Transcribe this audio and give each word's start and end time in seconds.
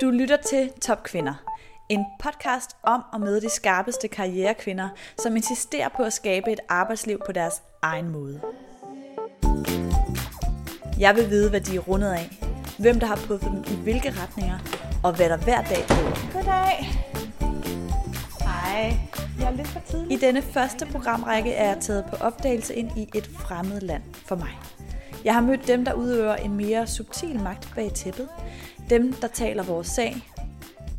Du 0.00 0.10
lytter 0.10 0.36
til 0.36 0.70
Top 0.80 1.02
Kvinder. 1.02 1.34
En 1.88 2.04
podcast 2.18 2.70
om 2.82 3.02
og 3.12 3.20
med 3.20 3.40
de 3.40 3.50
skarpeste 3.50 4.08
karrierekvinder, 4.08 4.88
som 5.18 5.36
insisterer 5.36 5.88
på 5.96 6.02
at 6.02 6.12
skabe 6.12 6.52
et 6.52 6.60
arbejdsliv 6.68 7.18
på 7.26 7.32
deres 7.32 7.62
egen 7.82 8.08
måde. 8.08 8.40
Jeg 10.98 11.16
vil 11.16 11.30
vide, 11.30 11.50
hvad 11.50 11.60
de 11.60 11.76
er 11.76 11.80
rundet 11.80 12.12
af, 12.12 12.30
hvem 12.78 13.00
der 13.00 13.06
har 13.06 13.16
puffet 13.16 13.50
dem 13.50 13.64
i 13.78 13.82
hvilke 13.82 14.14
retninger, 14.22 14.58
og 15.04 15.16
hvad 15.16 15.28
der 15.28 15.36
hver 15.36 15.62
dag 15.62 15.84
driver. 15.88 16.32
Goddag. 16.32 16.88
Hej. 18.40 18.96
Jeg 19.40 19.46
er 19.46 19.56
lidt 19.56 19.68
for 19.68 19.80
tidlig. 19.90 20.12
I 20.12 20.20
denne 20.20 20.42
første 20.42 20.86
programrække 20.86 21.52
er 21.52 21.68
jeg 21.68 21.78
taget 21.80 22.04
på 22.10 22.16
opdagelse 22.16 22.74
ind 22.74 22.90
i 22.96 23.08
et 23.14 23.26
fremmed 23.26 23.80
land 23.80 24.02
for 24.14 24.36
mig. 24.36 24.58
Jeg 25.24 25.34
har 25.34 25.40
mødt 25.40 25.66
dem, 25.66 25.84
der 25.84 25.92
udøver 25.92 26.34
en 26.34 26.56
mere 26.56 26.86
subtil 26.86 27.40
magt 27.40 27.68
bag 27.74 27.92
tæppet. 27.92 28.28
Dem, 28.90 29.12
der 29.12 29.28
taler 29.28 29.62
vores 29.62 29.86
sag. 29.86 30.16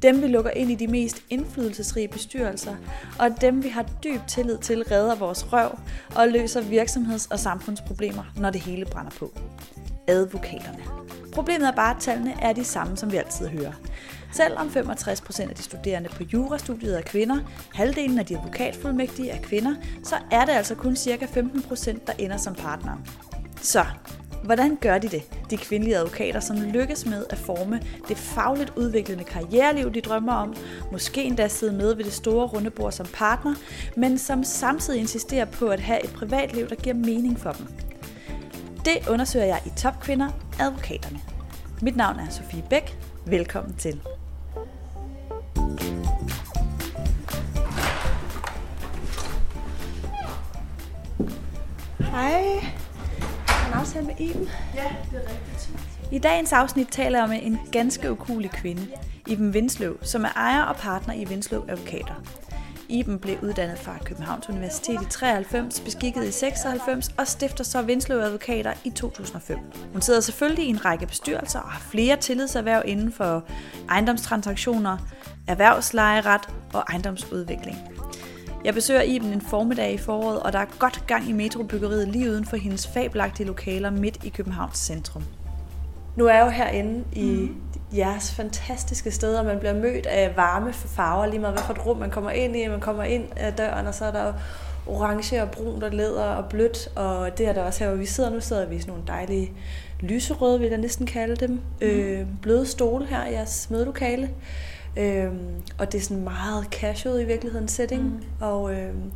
Dem, 0.01 0.21
vi 0.21 0.27
lukker 0.27 0.51
ind 0.51 0.71
i 0.71 0.75
de 0.75 0.87
mest 0.87 1.23
indflydelsesrige 1.29 2.07
bestyrelser. 2.07 2.75
Og 3.19 3.41
dem, 3.41 3.63
vi 3.63 3.69
har 3.69 3.85
dyb 4.03 4.21
tillid 4.27 4.57
til, 4.57 4.83
redder 4.83 5.15
vores 5.15 5.53
røv 5.53 5.79
og 6.15 6.27
løser 6.27 6.61
virksomheds- 6.61 7.31
og 7.31 7.39
samfundsproblemer, 7.39 8.23
når 8.35 8.49
det 8.49 8.61
hele 8.61 8.85
brænder 8.85 9.11
på. 9.11 9.33
Advokaterne. 10.07 10.83
Problemet 11.33 11.67
er 11.67 11.71
bare, 11.71 11.95
at 11.95 12.01
tallene 12.01 12.33
er 12.41 12.53
de 12.53 12.63
samme, 12.63 12.97
som 12.97 13.11
vi 13.11 13.17
altid 13.17 13.47
hører. 13.47 13.73
Selvom 14.33 14.67
65% 14.67 15.49
af 15.49 15.55
de 15.55 15.63
studerende 15.63 16.09
på 16.09 16.23
jurastudiet 16.33 16.97
er 16.97 17.01
kvinder, 17.01 17.37
halvdelen 17.73 18.19
af 18.19 18.25
de 18.25 18.37
advokatfuldmægtige 18.37 19.29
er 19.29 19.41
kvinder, 19.41 19.75
så 20.03 20.15
er 20.31 20.45
det 20.45 20.51
altså 20.51 20.75
kun 20.75 20.95
ca. 20.95 21.25
15%, 21.25 21.97
der 22.07 22.13
ender 22.17 22.37
som 22.37 22.55
partner. 22.55 22.93
Så, 23.61 23.85
hvordan 24.43 24.75
gør 24.75 24.97
de 24.97 25.07
det, 25.07 25.23
de 25.49 25.57
kvindelige 25.57 25.97
advokater, 25.97 26.39
som 26.39 26.61
lykkes 26.61 27.05
med 27.05 27.25
at 27.29 27.37
forme 27.37 27.81
det 28.07 28.17
fagligt 28.17 28.73
udviklende 28.75 29.23
karriereliv, 29.23 29.93
de 29.93 30.01
drømmer 30.01 30.33
om, 30.33 30.55
måske 30.91 31.23
endda 31.23 31.47
sidde 31.47 31.73
med 31.73 31.95
ved 31.95 32.03
det 32.03 32.13
store 32.13 32.47
runde 32.47 32.69
bord 32.69 32.91
som 32.91 33.05
partner, 33.13 33.55
men 33.95 34.17
som 34.17 34.43
samtidig 34.43 34.99
insisterer 34.99 35.45
på 35.45 35.67
at 35.67 35.79
have 35.79 36.03
et 36.03 36.09
privatliv, 36.09 36.69
der 36.69 36.75
giver 36.75 36.95
mening 36.95 37.39
for 37.39 37.51
dem? 37.51 37.67
Det 38.85 39.09
undersøger 39.09 39.45
jeg 39.45 39.61
i 39.65 39.69
Topkvinder, 39.77 40.29
advokaterne. 40.59 41.19
Mit 41.81 41.95
navn 41.95 42.19
er 42.19 42.29
Sofie 42.29 42.63
Bæk. 42.69 42.97
Velkommen 43.25 43.75
til. 43.75 44.01
Hej. 51.99 52.76
Aftale 53.77 54.05
med 54.05 54.19
Iben. 54.19 54.49
Ja, 54.75 54.83
det 55.11 55.21
er 55.23 55.29
rigtigt. 55.29 55.69
I 56.11 56.19
dagens 56.19 56.53
afsnit 56.53 56.87
taler 56.91 57.19
jeg 57.19 57.29
med 57.29 57.39
en 57.41 57.59
ganske 57.71 58.11
ukulig 58.11 58.51
kvinde, 58.51 58.87
Iben 59.27 59.53
Vindsløv, 59.53 59.97
som 60.01 60.23
er 60.23 60.29
ejer 60.35 60.63
og 60.63 60.75
partner 60.75 61.13
i 61.13 61.25
Vindsløv 61.25 61.65
Advokater. 61.69 62.13
Iben 62.89 63.19
blev 63.19 63.37
uddannet 63.43 63.79
fra 63.79 63.97
Københavns 64.05 64.49
Universitet 64.49 65.01
i 65.01 65.05
93, 65.09 65.79
beskikket 65.79 66.23
i 66.27 66.31
96 66.31 67.11
og 67.17 67.27
stifter 67.27 67.63
så 67.63 67.81
Vindsløv 67.81 68.19
Advokater 68.19 68.73
i 68.83 68.89
2005. 68.89 69.57
Hun 69.93 70.01
sidder 70.01 70.19
selvfølgelig 70.19 70.65
i 70.65 70.69
en 70.69 70.85
række 70.85 71.05
bestyrelser 71.05 71.59
og 71.59 71.69
har 71.69 71.81
flere 71.91 72.17
tillidserhverv 72.17 72.81
inden 72.85 73.11
for 73.11 73.43
ejendomstransaktioner, 73.89 74.97
erhvervslejeret 75.47 76.49
og 76.73 76.83
ejendomsudvikling. 76.89 77.77
Jeg 78.67 78.73
besøger 78.73 79.01
Iben 79.01 79.33
en 79.33 79.41
formiddag 79.41 79.93
i 79.93 79.97
foråret, 79.97 80.39
og 80.39 80.53
der 80.53 80.59
er 80.59 80.65
godt 80.79 81.03
gang 81.07 81.29
i 81.29 81.31
metrobyggeriet 81.31 82.07
lige 82.07 82.31
uden 82.31 82.45
for 82.45 82.57
hendes 82.57 82.87
fabelagtige 82.87 83.47
lokaler 83.47 83.89
midt 83.89 84.23
i 84.23 84.29
Københavns 84.29 84.77
centrum. 84.77 85.23
Nu 86.15 86.25
er 86.25 86.33
jeg 86.33 86.45
jo 86.45 86.49
herinde 86.49 87.03
i 87.13 87.23
mm. 87.23 87.55
jeres 87.97 88.31
fantastiske 88.31 89.11
steder, 89.11 89.43
man 89.43 89.59
bliver 89.59 89.73
mødt 89.73 90.05
af 90.05 90.33
varme 90.35 90.73
farver, 90.73 91.25
lige 91.25 91.39
meget 91.39 91.55
hvad 91.55 91.63
for 91.63 91.73
et 91.73 91.85
rum 91.85 91.97
man 91.97 92.09
kommer 92.09 92.29
ind 92.29 92.55
i. 92.55 92.67
Man 92.67 92.79
kommer 92.79 93.03
ind 93.03 93.25
af 93.35 93.53
døren, 93.53 93.87
og 93.87 93.93
så 93.93 94.05
er 94.05 94.11
der 94.11 94.33
orange 94.87 95.41
og 95.41 95.51
brunt 95.51 95.83
og 95.83 95.91
læder 95.91 96.25
og 96.25 96.49
blødt, 96.49 96.89
og 96.95 97.37
det 97.37 97.47
er 97.47 97.53
der 97.53 97.63
også 97.63 97.79
her, 97.83 97.89
hvor 97.89 97.97
vi 97.97 98.05
sidder. 98.05 98.29
Nu 98.29 98.39
sidder 98.39 98.65
vi 98.65 98.75
i 98.75 98.79
sådan 98.79 98.91
nogle 98.91 99.07
dejlige 99.07 99.51
lyserøde, 99.99 100.59
vil 100.59 100.69
jeg 100.69 100.77
næsten 100.77 101.05
kalde 101.05 101.35
dem. 101.35 101.51
Mm. 101.51 101.87
Øh, 101.87 102.25
bløde 102.41 102.65
stole 102.65 103.05
her 103.05 103.25
i 103.25 103.33
jeres 103.33 103.67
mødelokale. 103.69 104.29
Øhm, 104.97 105.61
og 105.77 105.91
det 105.91 105.97
er 105.97 106.01
sådan 106.01 106.23
meget 106.23 106.65
casual 106.65 107.21
i 107.21 107.25
virkeligheden 107.25 107.67
setting. 107.67 108.03
Mm. 108.03 108.23
Og 108.39 108.73
øhm, 108.73 109.11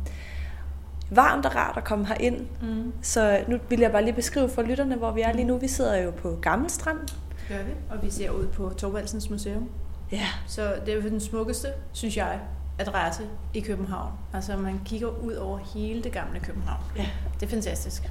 varmt 1.10 1.46
og 1.46 1.54
rart 1.56 1.76
at 1.76 1.84
komme 1.84 2.06
her 2.06 2.14
ind. 2.14 2.46
Mm. 2.62 2.92
Så 3.02 3.44
nu 3.48 3.58
vil 3.68 3.80
jeg 3.80 3.92
bare 3.92 4.04
lige 4.04 4.14
beskrive 4.14 4.48
for 4.48 4.62
lytterne, 4.62 4.96
hvor 4.96 5.10
vi 5.12 5.20
er 5.20 5.32
lige 5.32 5.44
nu. 5.44 5.58
Vi 5.58 5.68
sidder 5.68 5.96
jo 5.96 6.10
på 6.10 6.38
Gammel 6.42 6.70
Strand. 6.70 6.98
Det 6.98 7.48
gør 7.48 7.62
vi, 7.64 7.72
og 7.90 8.02
vi 8.02 8.10
ser 8.10 8.30
ud 8.30 8.46
på 8.46 8.72
Torvaldsens 8.76 9.30
Museum. 9.30 9.68
Ja. 10.12 10.26
Så 10.46 10.74
det 10.86 10.92
er 10.92 10.96
jo 10.96 11.02
den 11.02 11.20
smukkeste, 11.20 11.68
synes 11.92 12.16
jeg, 12.16 12.40
adresse 12.78 13.22
i 13.54 13.60
København. 13.60 14.12
Altså 14.32 14.56
man 14.56 14.80
kigger 14.84 15.08
ud 15.08 15.34
over 15.34 15.58
hele 15.74 16.02
det 16.02 16.12
gamle 16.12 16.40
København. 16.40 16.82
Ja. 16.96 17.06
Det 17.40 17.46
er 17.46 17.50
fantastisk. 17.50 18.10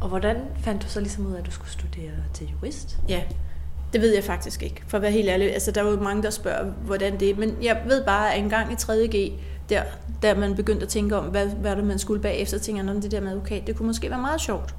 Og 0.00 0.08
hvordan 0.08 0.36
fandt 0.58 0.82
du 0.82 0.88
så 0.88 1.00
ligesom 1.00 1.26
ud 1.26 1.32
af, 1.32 1.38
at 1.38 1.46
du 1.46 1.50
skulle 1.50 1.70
studere 1.70 2.12
til 2.32 2.50
jurist? 2.50 2.98
Ja, 3.08 3.22
det 3.94 4.02
ved 4.02 4.14
jeg 4.14 4.24
faktisk 4.24 4.62
ikke, 4.62 4.82
for 4.86 4.96
at 4.96 5.02
være 5.02 5.10
helt 5.10 5.28
ærlig. 5.28 5.52
Altså, 5.52 5.70
der 5.70 5.82
er 5.82 5.90
jo 5.90 6.00
mange, 6.00 6.22
der 6.22 6.30
spørger, 6.30 6.64
hvordan 6.64 7.20
det 7.20 7.30
er. 7.30 7.34
Men 7.34 7.56
jeg 7.62 7.82
ved 7.86 8.04
bare, 8.04 8.34
at 8.34 8.40
en 8.40 8.50
gang 8.50 8.72
i 8.72 8.74
3.G, 8.74 9.32
der, 9.68 9.82
der 10.22 10.34
man 10.34 10.54
begyndte 10.54 10.82
at 10.82 10.88
tænke 10.88 11.16
om, 11.16 11.24
hvad, 11.24 11.46
hvad 11.46 11.76
det 11.76 11.84
man 11.84 11.98
skulle 11.98 12.22
bagefter, 12.22 12.58
tænker 12.58 12.82
tænkte 12.82 12.94
jeg, 12.94 13.02
det 13.02 13.10
der 13.10 13.20
med 13.20 13.30
advokat, 13.30 13.66
det 13.66 13.76
kunne 13.76 13.86
måske 13.86 14.10
være 14.10 14.20
meget 14.20 14.40
sjovt. 14.40 14.74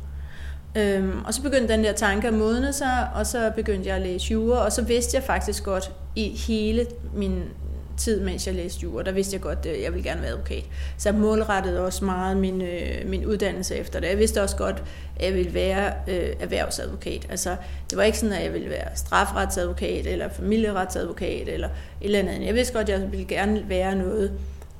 Øhm, 0.77 1.23
og 1.25 1.33
så 1.33 1.41
begyndte 1.41 1.73
den 1.73 1.83
der 1.83 1.93
tanke 1.93 2.27
at 2.27 2.33
modne 2.33 2.73
sig, 2.73 3.07
og 3.15 3.27
så 3.27 3.51
begyndte 3.55 3.89
jeg 3.89 3.95
at 3.95 4.01
læse 4.01 4.31
jure, 4.31 4.61
og 4.61 4.71
så 4.71 4.81
vidste 4.81 5.15
jeg 5.15 5.23
faktisk 5.23 5.63
godt 5.63 5.91
i 6.15 6.29
hele 6.29 6.85
min 7.13 7.43
tid, 7.97 8.21
mens 8.21 8.47
jeg 8.47 8.55
læste 8.55 8.83
jura, 8.83 9.03
der 9.03 9.11
vidste 9.11 9.33
jeg 9.33 9.41
godt, 9.41 9.65
at 9.65 9.81
jeg 9.83 9.93
ville 9.93 10.09
gerne 10.09 10.21
være 10.21 10.31
advokat. 10.31 10.63
Så 10.97 11.09
jeg 11.09 11.19
målrettede 11.19 11.85
også 11.85 12.05
meget 12.05 12.37
min, 12.37 12.61
øh, 12.61 13.09
min 13.09 13.25
uddannelse 13.25 13.75
efter 13.75 13.99
det. 13.99 14.07
Jeg 14.07 14.17
vidste 14.17 14.41
også 14.41 14.57
godt, 14.57 14.83
at 15.15 15.25
jeg 15.25 15.33
ville 15.33 15.53
være 15.53 15.93
øh, 16.07 16.29
erhvervsadvokat. 16.39 17.27
Altså, 17.29 17.55
det 17.89 17.97
var 17.97 18.03
ikke 18.03 18.17
sådan, 18.17 18.35
at 18.35 18.43
jeg 18.43 18.53
ville 18.53 18.69
være 18.69 18.87
strafretsadvokat, 18.95 20.07
eller 20.07 20.29
familieretsadvokat, 20.29 21.49
eller 21.49 21.67
et 21.67 22.05
eller 22.05 22.19
andet. 22.19 22.45
Jeg 22.45 22.55
vidste 22.55 22.73
godt, 22.73 22.89
at 22.89 23.01
jeg 23.01 23.11
ville 23.11 23.25
gerne 23.25 23.63
være 23.69 23.95
noget. 23.95 24.31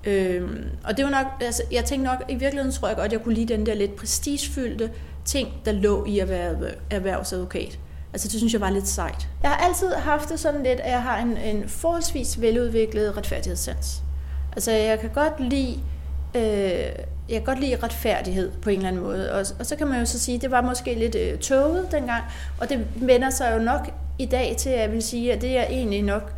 Øh, 0.04 0.50
og 0.84 0.98
det 0.98 1.06
var 1.06 1.12
nok, 1.12 1.26
altså, 1.42 1.64
jeg 1.72 1.86
tænkte 1.86 2.06
nok, 2.12 2.24
i 2.30 2.36
virkeligheden 2.36 2.72
tror 2.72 2.88
jeg 2.88 2.98
godt, 2.98 3.06
at 3.06 3.14
jeg 3.14 3.22
kunne 3.22 3.36
lide 3.36 3.54
den 3.54 3.66
der 3.66 3.74
lidt 3.74 3.96
prestigefyldte 3.96 4.92
ting, 5.26 5.50
der 5.66 5.72
lå 5.72 6.06
i 6.06 6.20
at 6.20 6.30
være 6.30 6.56
erhvervsadvokat. 6.90 7.80
Altså 8.16 8.28
det 8.28 8.38
synes 8.38 8.54
jeg 8.54 8.62
var 8.62 8.70
lidt 8.70 8.88
sejt. 8.88 9.30
Jeg 9.44 9.50
har 9.52 9.58
altid 9.58 9.94
haft 9.94 10.30
det 10.30 10.40
sådan 10.40 10.64
lidt, 10.64 10.80
at 10.80 10.92
jeg 10.92 11.02
har 11.02 11.18
en, 11.18 11.38
en 11.38 11.70
forholdsvis 11.70 12.42
veludviklet 12.42 13.18
retfærdighedssans. 13.18 14.04
Altså 14.52 14.72
jeg 14.72 15.00
kan 15.00 15.10
godt 15.10 15.40
lide, 15.40 15.80
øh, 16.36 16.42
jeg 17.30 17.38
kan 17.38 17.44
godt 17.44 17.60
lide 17.60 17.78
retfærdighed 17.84 18.52
på 18.52 18.70
en 18.70 18.76
eller 18.76 18.88
anden 18.88 19.04
måde. 19.04 19.32
Og, 19.32 19.46
og 19.60 19.66
så 19.66 19.76
kan 19.76 19.88
man 19.88 20.00
jo 20.00 20.06
så 20.06 20.20
sige, 20.20 20.36
at 20.36 20.42
det 20.42 20.52
var 20.52 20.62
måske 20.62 20.94
lidt 20.94 21.16
øh, 21.16 21.40
tåget 21.40 21.92
dengang, 21.92 22.24
og 22.62 22.70
det 22.70 22.88
vender 22.96 23.30
sig 23.30 23.54
jo 23.58 23.64
nok 23.64 23.92
i 24.20 24.26
dag 24.26 24.56
til, 24.58 24.70
at 24.70 24.80
jeg 24.80 24.92
vil 24.92 25.04
sige, 25.04 25.34
at 25.34 25.42
det 25.42 25.58
er 25.58 25.64
egentlig 25.64 26.04
nok, 26.04 26.34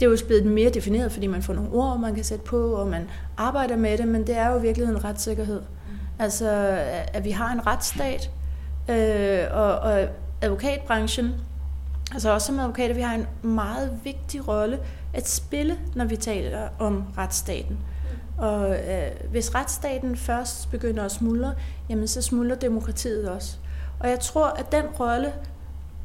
det 0.00 0.06
er 0.06 0.10
jo 0.10 0.16
blevet 0.26 0.46
mere 0.46 0.70
defineret, 0.70 1.12
fordi 1.12 1.26
man 1.26 1.42
får 1.42 1.54
nogle 1.54 1.70
ord, 1.72 2.00
man 2.00 2.14
kan 2.14 2.24
sætte 2.24 2.44
på, 2.44 2.72
og 2.72 2.86
man 2.86 3.08
arbejder 3.36 3.76
med 3.76 3.98
det, 3.98 4.08
men 4.08 4.26
det 4.26 4.36
er 4.36 4.48
jo 4.48 4.58
virkelig 4.58 4.88
en 4.88 5.04
retssikkerhed. 5.04 5.62
Altså, 6.18 6.78
at 7.12 7.24
vi 7.24 7.30
har 7.30 7.52
en 7.52 7.66
retsstat, 7.66 8.30
øh, 8.88 9.44
og, 9.50 9.78
og 9.78 10.08
advokatbranchen, 10.42 11.34
altså 12.12 12.30
også 12.30 12.46
som 12.46 12.58
advokater, 12.58 12.94
vi 12.94 13.00
har 13.00 13.14
en 13.14 13.26
meget 13.42 14.00
vigtig 14.04 14.48
rolle 14.48 14.78
at 15.14 15.28
spille, 15.28 15.78
når 15.94 16.04
vi 16.04 16.16
taler 16.16 16.68
om 16.78 17.04
retsstaten. 17.18 17.78
Og 18.38 18.70
øh, 18.70 19.30
hvis 19.30 19.54
retsstaten 19.54 20.16
først 20.16 20.70
begynder 20.70 21.04
at 21.04 21.12
smuldre, 21.12 21.54
jamen 21.88 22.08
så 22.08 22.22
smuldrer 22.22 22.56
demokratiet 22.56 23.30
også. 23.30 23.56
Og 24.00 24.08
jeg 24.08 24.20
tror, 24.20 24.46
at 24.46 24.72
den 24.72 24.84
rolle, 25.00 25.32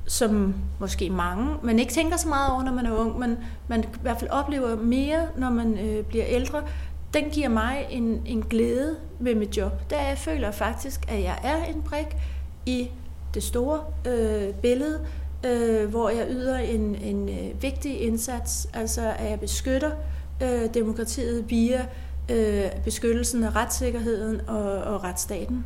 som 0.08 0.56
måske 0.80 1.09
mange, 1.09 1.56
man 1.64 1.79
ikke 1.79 1.94
tænker 1.94 2.17
så 2.17 2.28
meget 2.28 2.52
over, 2.52 2.64
når 2.64 2.72
man 2.73 2.85
er 2.85 2.91
ung, 2.91 3.20
men 3.20 3.38
man 3.67 3.84
i 3.84 3.88
hvert 4.02 4.20
fald 4.20 4.29
oplever 4.29 4.76
mere, 4.76 5.28
når 5.38 5.50
man 5.50 5.78
øh, 5.79 6.06
bliver 6.06 6.26
ældre, 6.28 6.64
den 7.14 7.23
giver 7.29 7.50
mig 7.50 7.88
en, 7.90 8.22
en 8.26 8.41
glæde 8.41 8.96
ved 9.20 9.35
mit 9.35 9.58
job. 9.58 9.90
Der 9.90 10.02
jeg 10.02 10.17
føler 10.17 10.52
faktisk, 10.52 11.11
at 11.11 11.23
jeg 11.23 11.40
er 11.44 11.64
en 11.64 11.82
brik 11.82 12.17
i 12.66 12.90
det 13.34 13.44
store 13.44 13.80
øh, 14.08 14.54
billede, 14.54 15.00
øh, 15.46 15.90
hvor 15.90 16.10
jeg 16.10 16.28
yder 16.30 16.58
en, 16.58 16.96
en 16.96 17.30
øh, 17.30 17.62
vigtig 17.62 18.02
indsats, 18.02 18.68
altså 18.74 19.14
at 19.20 19.30
jeg 19.30 19.40
beskytter 19.40 19.92
øh, 20.44 20.74
demokratiet 20.74 21.50
via 21.50 21.86
øh, 22.32 22.84
beskyttelsen 22.84 23.44
af 23.44 23.56
retssikkerheden 23.56 24.42
og, 24.48 24.74
og 24.74 25.04
retsstaten. 25.04 25.66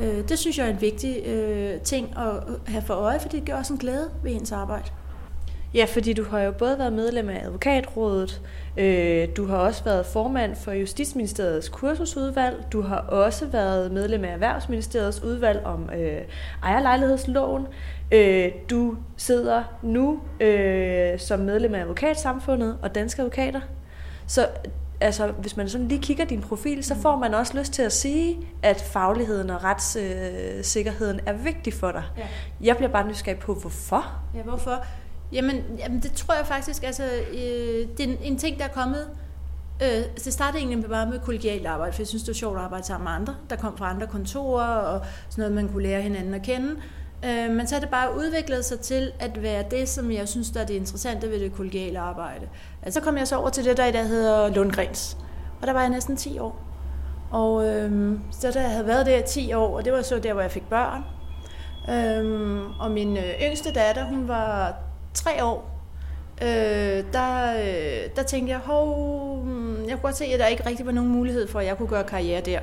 Øh, 0.00 0.28
det 0.28 0.38
synes 0.38 0.58
jeg 0.58 0.66
er 0.66 0.70
en 0.70 0.80
vigtig 0.80 1.26
øh, 1.26 1.80
ting 1.80 2.16
at 2.16 2.32
have 2.66 2.82
for 2.82 2.94
øje, 2.94 3.20
for 3.20 3.28
det 3.28 3.44
gør 3.44 3.54
også 3.54 3.72
en 3.72 3.78
glæde 3.78 4.10
ved 4.22 4.32
ens 4.32 4.52
arbejde. 4.52 4.90
Ja, 5.74 5.84
fordi 5.84 6.12
du 6.12 6.24
har 6.24 6.40
jo 6.40 6.52
både 6.52 6.78
været 6.78 6.92
medlem 6.92 7.28
af 7.28 7.44
advokatrådet, 7.44 8.42
øh, 8.76 9.28
du 9.36 9.46
har 9.46 9.56
også 9.56 9.84
været 9.84 10.06
formand 10.06 10.56
for 10.56 10.72
Justitsministeriets 10.72 11.68
kursusudvalg, 11.68 12.64
du 12.72 12.82
har 12.82 12.98
også 12.98 13.46
været 13.46 13.92
medlem 13.92 14.24
af 14.24 14.32
Erhvervsministeriets 14.32 15.22
udvalg 15.22 15.64
om 15.64 15.90
øh, 15.90 16.20
ejerlejlighedsloven, 16.62 17.66
øh, 18.12 18.50
du 18.70 18.96
sidder 19.16 19.62
nu 19.82 20.20
øh, 20.40 21.18
som 21.18 21.40
medlem 21.40 21.74
af 21.74 21.80
advokatsamfundet 21.80 22.78
og 22.82 22.94
danske 22.94 23.22
advokater. 23.22 23.60
Så 24.26 24.46
altså, 25.00 25.26
hvis 25.26 25.56
man 25.56 25.68
sådan 25.68 25.88
lige 25.88 26.02
kigger 26.02 26.24
din 26.24 26.40
profil, 26.40 26.84
så 26.84 26.94
får 26.94 27.16
man 27.16 27.34
også 27.34 27.58
lyst 27.58 27.72
til 27.72 27.82
at 27.82 27.92
sige, 27.92 28.38
at 28.62 28.80
fagligheden 28.92 29.50
og 29.50 29.64
retssikkerheden 29.64 31.20
er 31.26 31.32
vigtig 31.32 31.74
for 31.74 31.92
dig. 31.92 32.02
Ja. 32.18 32.26
Jeg 32.60 32.76
bliver 32.76 32.90
bare 32.90 33.08
nysgerrig 33.08 33.38
på, 33.38 33.54
hvorfor? 33.54 34.12
Ja, 34.34 34.42
hvorfor? 34.42 34.84
Jamen, 35.32 35.62
jamen 35.78 36.02
det 36.02 36.12
tror 36.12 36.34
jeg 36.34 36.46
faktisk, 36.46 36.82
altså, 36.82 37.04
øh, 37.32 37.88
det 37.96 38.00
er 38.00 38.04
en, 38.04 38.16
en 38.22 38.38
ting, 38.38 38.58
der 38.58 38.64
er 38.64 38.68
kommet 38.68 39.06
Øh, 39.82 39.88
altså, 39.88 40.24
det 40.24 40.32
startede 40.32 40.58
egentlig 40.58 40.90
bare 40.90 41.06
med 41.06 41.18
kollegialt 41.18 41.66
arbejde, 41.66 41.92
for 41.92 42.02
jeg 42.02 42.06
synes, 42.06 42.22
det 42.22 42.28
var 42.28 42.34
sjovt 42.34 42.56
at 42.56 42.64
arbejde 42.64 42.86
sammen 42.86 43.04
med 43.04 43.12
andre, 43.12 43.36
der 43.50 43.56
kom 43.56 43.76
fra 43.76 43.90
andre 43.90 44.06
kontorer 44.06 44.64
og 44.64 45.00
sådan 45.28 45.42
noget, 45.42 45.54
man 45.54 45.72
kunne 45.72 45.82
lære 45.82 46.02
hinanden 46.02 46.34
at 46.34 46.42
kende. 46.42 46.76
Øh, 47.24 47.50
men 47.50 47.66
så 47.66 47.74
har 47.74 47.80
det 47.80 47.90
bare 47.90 48.16
udviklet 48.16 48.64
sig 48.64 48.80
til 48.80 49.12
at 49.18 49.42
være 49.42 49.64
det, 49.70 49.88
som 49.88 50.10
jeg 50.10 50.28
synes, 50.28 50.50
der 50.50 50.60
er 50.60 50.66
det 50.66 50.74
interessante 50.74 51.30
ved 51.30 51.40
det 51.40 51.54
kollegiale 51.54 51.98
arbejde. 51.98 52.48
Altså, 52.82 53.00
så 53.00 53.04
kom 53.04 53.16
jeg 53.16 53.28
så 53.28 53.36
over 53.36 53.50
til 53.50 53.64
det, 53.64 53.76
der 53.76 53.86
i 53.86 53.92
dag 53.92 54.08
hedder 54.08 54.48
Lundgrens. 54.48 55.16
Og 55.60 55.66
der 55.66 55.72
var 55.72 55.80
jeg 55.80 55.90
næsten 55.90 56.16
10 56.16 56.38
år. 56.38 56.62
Og 57.30 57.66
øh, 57.66 58.18
så 58.30 58.50
der 58.50 58.60
havde 58.60 58.86
været 58.86 59.06
der 59.06 59.20
10 59.20 59.52
år, 59.52 59.76
og 59.76 59.84
det 59.84 59.92
var 59.92 60.02
så 60.02 60.18
der, 60.18 60.32
hvor 60.32 60.42
jeg 60.42 60.50
fik 60.50 60.68
børn. 60.68 61.04
Øh, 61.90 62.62
og 62.80 62.90
min 62.90 63.16
øh, 63.16 63.24
yngste 63.42 63.72
datter, 63.72 64.04
hun 64.04 64.28
var 64.28 64.76
3 65.14 65.44
år, 65.44 65.80
øh, 66.42 67.04
der, 67.12 67.56
øh, 67.58 68.10
der 68.16 68.22
tænkte 68.22 68.52
jeg, 68.52 68.58
hov, 68.58 69.40
hmm, 69.42 69.84
jeg 69.84 69.92
kunne 69.92 70.02
godt 70.02 70.16
se, 70.16 70.24
at 70.24 70.40
der 70.40 70.46
ikke 70.46 70.66
rigtig 70.66 70.86
var 70.86 70.92
nogen 70.92 71.10
mulighed 71.10 71.48
for, 71.48 71.60
at 71.60 71.66
jeg 71.66 71.76
kunne 71.76 71.88
gøre 71.88 72.04
karriere 72.04 72.40
der. 72.40 72.60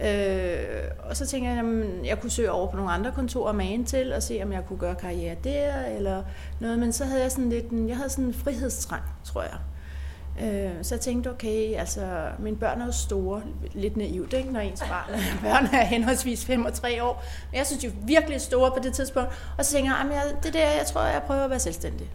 Øh, 0.00 0.84
og 1.10 1.16
så 1.16 1.26
tænkte 1.26 1.50
jeg, 1.50 1.58
at 1.58 2.06
jeg 2.06 2.20
kunne 2.20 2.30
søge 2.30 2.50
over 2.50 2.70
på 2.70 2.76
nogle 2.76 2.92
andre 2.92 3.12
kontorer 3.12 3.52
med 3.52 3.84
til, 3.84 4.12
og 4.12 4.22
se, 4.22 4.40
om 4.42 4.52
jeg 4.52 4.64
kunne 4.68 4.78
gøre 4.78 4.94
karriere 4.94 5.36
der, 5.44 5.86
eller 5.96 6.22
noget. 6.60 6.78
Men 6.78 6.92
så 6.92 7.04
havde 7.04 7.22
jeg 7.22 7.30
sådan 7.30 7.48
lidt, 7.48 7.70
en, 7.70 7.88
jeg 7.88 7.96
havde 7.96 8.10
sådan 8.10 8.24
en 8.24 8.34
frihedstrang, 8.34 9.02
tror 9.24 9.42
jeg. 9.42 9.58
Øh, 10.40 10.70
så 10.82 10.94
jeg 10.94 11.00
tænkte, 11.00 11.30
okay, 11.30 11.74
altså, 11.76 12.28
mine 12.38 12.56
børn 12.56 12.80
er 12.80 12.86
jo 12.86 12.92
store, 12.92 13.42
lidt 13.72 13.96
naivt, 13.96 14.32
ikke, 14.32 14.52
når 14.52 14.60
ens 14.60 14.80
barn, 14.80 15.10
børn 15.44 15.66
er 15.66 15.84
henholdsvis 15.84 16.44
5 16.44 16.64
og 16.64 16.72
3 16.72 17.02
år. 17.02 17.24
Men 17.50 17.58
jeg 17.58 17.66
synes, 17.66 17.80
de 17.80 17.86
er 17.86 17.92
virkelig 18.06 18.40
store 18.40 18.70
på 18.70 18.78
det 18.82 18.94
tidspunkt. 18.94 19.30
Og 19.58 19.64
så 19.64 19.72
tænker 19.72 19.90
jeg, 19.90 20.12
jeg 20.12 20.22
det 20.42 20.54
der, 20.54 20.70
jeg 20.70 20.86
tror, 20.86 21.02
jeg 21.02 21.22
prøver 21.26 21.44
at 21.44 21.50
være 21.50 21.58
selvstændig. 21.58 22.10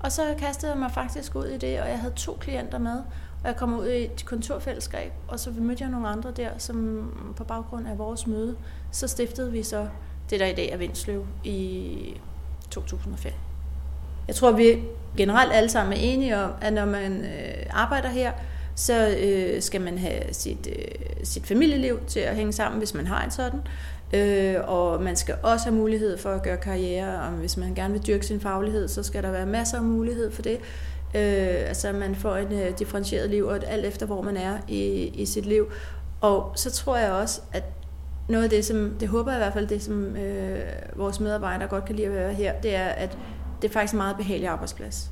Og 0.00 0.12
så 0.12 0.22
kastede 0.38 0.72
jeg 0.72 0.78
mig 0.78 0.92
faktisk 0.92 1.34
ud 1.34 1.44
i 1.44 1.58
det, 1.58 1.80
og 1.80 1.88
jeg 1.88 1.98
havde 1.98 2.14
to 2.16 2.36
klienter 2.40 2.78
med, 2.78 2.96
og 3.42 3.48
jeg 3.48 3.56
kom 3.56 3.78
ud 3.78 3.86
i 3.86 4.04
et 4.04 4.24
kontorfællesskab, 4.24 5.12
og 5.28 5.40
så 5.40 5.50
mødte 5.50 5.82
jeg 5.82 5.90
nogle 5.90 6.08
andre 6.08 6.30
der, 6.30 6.50
som 6.58 7.32
på 7.36 7.44
baggrund 7.44 7.88
af 7.88 7.98
vores 7.98 8.26
møde, 8.26 8.56
så 8.90 9.08
stiftede 9.08 9.52
vi 9.52 9.62
så 9.62 9.88
det, 10.30 10.40
der 10.40 10.46
i 10.46 10.54
dag 10.54 10.70
er 10.70 10.76
Vindsløv 10.76 11.26
i 11.44 12.20
2005. 12.70 13.32
Jeg 14.28 14.34
tror, 14.34 14.52
vi 14.52 14.82
generelt 15.16 15.52
alle 15.52 15.68
sammen 15.68 15.92
er 15.92 16.00
enige 16.00 16.38
om, 16.38 16.50
at 16.60 16.72
når 16.72 16.84
man 16.84 17.24
øh, 17.24 17.66
arbejder 17.70 18.08
her, 18.08 18.32
så 18.74 19.16
øh, 19.22 19.62
skal 19.62 19.80
man 19.80 19.98
have 19.98 20.22
sit, 20.32 20.68
øh, 20.68 21.24
sit 21.24 21.46
familieliv 21.46 22.00
til 22.06 22.20
at 22.20 22.36
hænge 22.36 22.52
sammen, 22.52 22.78
hvis 22.78 22.94
man 22.94 23.06
har 23.06 23.24
en 23.24 23.30
sådan. 23.30 23.60
Øh, 24.12 24.56
og 24.66 25.02
man 25.02 25.16
skal 25.16 25.34
også 25.42 25.66
have 25.66 25.76
mulighed 25.76 26.18
for 26.18 26.30
at 26.30 26.42
gøre 26.42 26.56
karriere, 26.56 27.22
og 27.22 27.30
hvis 27.30 27.56
man 27.56 27.74
gerne 27.74 27.92
vil 27.92 28.06
dyrke 28.06 28.26
sin 28.26 28.40
faglighed, 28.40 28.88
så 28.88 29.02
skal 29.02 29.22
der 29.22 29.30
være 29.30 29.46
masser 29.46 29.76
af 29.76 29.84
mulighed 29.84 30.30
for 30.30 30.42
det. 30.42 30.58
Øh, 31.14 31.68
altså 31.68 31.92
man 31.92 32.14
får 32.14 32.36
en 32.36 32.52
øh, 32.52 32.78
differentieret 32.78 33.30
liv, 33.30 33.46
og 33.46 33.58
alt 33.66 33.86
efter 33.86 34.06
hvor 34.06 34.22
man 34.22 34.36
er 34.36 34.58
i, 34.68 34.92
i 35.14 35.26
sit 35.26 35.46
liv. 35.46 35.66
Og 36.20 36.52
så 36.56 36.70
tror 36.70 36.96
jeg 36.96 37.12
også, 37.12 37.40
at 37.52 37.64
noget 38.28 38.44
af 38.44 38.50
det, 38.50 38.64
som, 38.64 38.94
det 39.00 39.08
håber 39.08 39.30
jeg 39.30 39.38
i 39.38 39.42
hvert 39.42 39.52
fald, 39.52 39.66
det 39.66 39.82
som 39.82 40.16
øh, 40.16 40.60
vores 40.96 41.20
medarbejdere 41.20 41.68
godt 41.68 41.84
kan 41.84 41.96
lide 41.96 42.06
at 42.06 42.14
være 42.14 42.32
her, 42.32 42.52
det 42.60 42.74
er, 42.74 42.86
at 42.86 43.18
det 43.62 43.68
er 43.68 43.72
faktisk 43.72 43.92
en 43.92 43.96
meget 43.96 44.16
behagelig 44.16 44.48
arbejdsplads. 44.48 45.10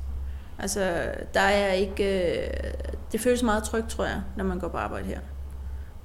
Altså, 0.59 1.11
der 1.33 1.41
er 1.41 1.71
ikke, 1.71 2.31
øh, 2.37 2.73
det 3.11 3.21
føles 3.21 3.43
meget 3.43 3.63
trygt, 3.63 3.89
tror 3.89 4.05
jeg, 4.05 4.21
når 4.37 4.43
man 4.43 4.59
går 4.59 4.67
på 4.67 4.77
arbejde 4.77 5.05
her. 5.05 5.19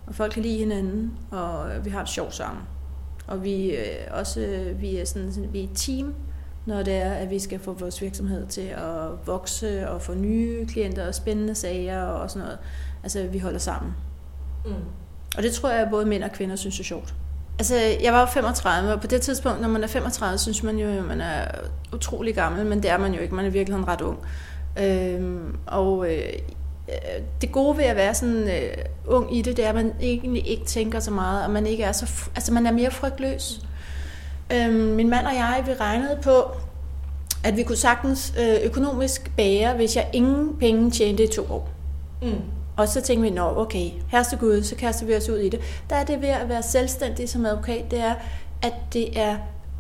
Og 0.06 0.14
folk 0.14 0.32
kan 0.32 0.42
lide 0.42 0.58
hinanden, 0.58 1.18
og 1.30 1.84
vi 1.84 1.90
har 1.90 2.02
et 2.02 2.08
sjovt 2.08 2.34
sammen. 2.34 2.62
Og 3.26 3.44
vi 3.44 3.70
øh, 3.70 3.96
også 4.10 4.72
vi 4.78 4.96
er 4.96 5.04
sådan, 5.04 5.32
sådan, 5.32 5.52
vi 5.52 5.60
er 5.60 5.64
et 5.64 5.70
team, 5.74 6.14
når 6.66 6.82
det 6.82 6.94
er, 6.94 7.12
at 7.12 7.30
vi 7.30 7.38
skal 7.38 7.58
få 7.58 7.72
vores 7.72 8.02
virksomhed 8.02 8.46
til 8.46 8.60
at 8.60 9.26
vokse 9.26 9.90
og 9.90 10.02
få 10.02 10.14
nye 10.14 10.66
klienter 10.66 11.08
og 11.08 11.14
spændende 11.14 11.54
sager 11.54 12.02
og 12.02 12.30
sådan 12.30 12.42
noget. 12.42 12.58
Altså, 13.02 13.26
vi 13.26 13.38
holder 13.38 13.58
sammen. 13.58 13.94
Mm. 14.64 14.72
Og 15.36 15.42
det 15.42 15.52
tror 15.52 15.70
jeg, 15.70 15.82
at 15.82 15.90
både 15.90 16.06
mænd 16.06 16.24
og 16.24 16.32
kvinder 16.32 16.56
synes 16.56 16.80
er 16.80 16.84
sjovt. 16.84 17.14
Altså, 17.58 17.76
jeg 18.02 18.12
var 18.12 18.20
jo 18.20 18.26
35, 18.26 18.92
og 18.92 19.00
på 19.00 19.06
det 19.06 19.22
tidspunkt, 19.22 19.60
når 19.60 19.68
man 19.68 19.82
er 19.82 19.86
35, 19.86 20.38
synes 20.38 20.62
man 20.62 20.78
jo, 20.78 20.88
at 20.88 21.04
man 21.04 21.20
er 21.20 21.44
utrolig 21.92 22.34
gammel, 22.34 22.66
men 22.66 22.82
det 22.82 22.90
er 22.90 22.98
man 22.98 23.14
jo 23.14 23.20
ikke. 23.20 23.34
Man 23.34 23.44
er 23.44 23.50
virkelig 23.50 23.88
ret 23.88 24.00
ung. 24.00 24.18
Øhm, 24.78 25.56
og 25.66 26.14
øh, 26.14 26.32
det 27.40 27.52
gode 27.52 27.78
ved 27.78 27.84
at 27.84 27.96
være 27.96 28.14
sådan 28.14 28.48
øh, 28.48 28.76
ung 29.06 29.36
i 29.36 29.42
det, 29.42 29.56
det 29.56 29.64
er, 29.64 29.68
at 29.68 29.74
man 29.74 29.92
egentlig 30.00 30.48
ikke 30.48 30.64
tænker 30.64 31.00
så 31.00 31.10
meget, 31.10 31.44
og 31.44 31.50
man 31.50 31.66
ikke 31.66 31.84
er 31.84 31.92
så, 31.92 32.28
altså 32.34 32.52
man 32.52 32.66
er 32.66 32.72
mere 32.72 32.90
frygtløs. 32.90 33.60
Øhm, 34.52 34.74
min 34.74 35.10
mand 35.10 35.26
og 35.26 35.34
jeg, 35.34 35.62
vi 35.66 35.72
regnede 35.72 36.18
på, 36.22 36.50
at 37.44 37.56
vi 37.56 37.62
kunne 37.62 37.76
sagtens 37.76 38.34
øh, 38.38 38.56
økonomisk 38.64 39.30
bære, 39.36 39.74
hvis 39.74 39.96
jeg 39.96 40.10
ingen 40.12 40.56
penge 40.58 40.90
tjente 40.90 41.24
i 41.24 41.26
to 41.26 41.42
år. 41.42 41.68
Mm. 42.22 42.32
Og 42.76 42.88
så 42.88 43.00
tænkte 43.00 43.22
vi, 43.22 43.34
nå 43.34 43.60
okay, 43.60 43.90
herste 44.08 44.36
Gud, 44.36 44.62
så 44.62 44.76
kaster 44.76 45.06
vi 45.06 45.16
os 45.16 45.28
ud 45.28 45.38
i 45.38 45.48
det. 45.48 45.60
Der 45.90 45.96
er 45.96 46.04
det 46.04 46.22
ved 46.22 46.28
at 46.28 46.48
være 46.48 46.62
selvstændig 46.62 47.28
som 47.28 47.46
advokat, 47.46 47.90
det 47.90 48.00
er, 48.00 48.14
at 48.62 48.74
det 48.92 49.18
er 49.20 49.36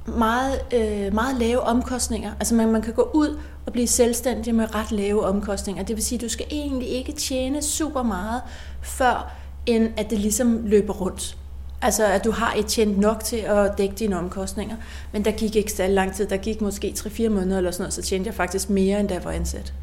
meget, 0.06 0.60
øh, 0.74 1.14
meget 1.14 1.36
lave 1.36 1.60
omkostninger. 1.60 2.32
Altså 2.40 2.54
man, 2.54 2.68
man 2.68 2.82
kan 2.82 2.94
gå 2.94 3.10
ud 3.14 3.38
og 3.66 3.72
blive 3.72 3.86
selvstændig 3.86 4.54
med 4.54 4.74
ret 4.74 4.92
lave 4.92 5.24
omkostninger. 5.24 5.82
Det 5.82 5.96
vil 5.96 6.04
sige, 6.04 6.16
at 6.16 6.22
du 6.22 6.28
skal 6.28 6.46
egentlig 6.50 6.88
ikke 6.88 7.12
tjene 7.12 7.62
super 7.62 8.02
meget, 8.02 8.42
før 8.82 9.34
end 9.66 9.88
at 9.96 10.10
det 10.10 10.18
ligesom 10.18 10.60
løber 10.64 10.92
rundt. 10.92 11.36
Altså, 11.82 12.06
at 12.06 12.24
du 12.24 12.30
har 12.30 12.54
et 12.56 12.66
tjent 12.66 12.98
nok 12.98 13.24
til 13.24 13.36
at 13.36 13.78
dække 13.78 13.94
dine 13.94 14.18
omkostninger. 14.18 14.76
Men 15.12 15.24
der 15.24 15.30
gik 15.30 15.56
ikke 15.56 15.72
så 15.72 15.86
lang 15.86 16.14
tid. 16.14 16.26
Der 16.26 16.36
gik 16.36 16.60
måske 16.60 16.94
3-4 16.98 17.28
måneder 17.28 17.58
eller 17.58 17.70
sådan 17.70 17.82
noget, 17.82 17.94
så 17.94 18.02
tjente 18.02 18.26
jeg 18.26 18.34
faktisk 18.34 18.70
mere, 18.70 19.00
end 19.00 19.08
da 19.08 19.14
jeg 19.14 19.24
var 19.24 19.30
ansat. 19.30 19.74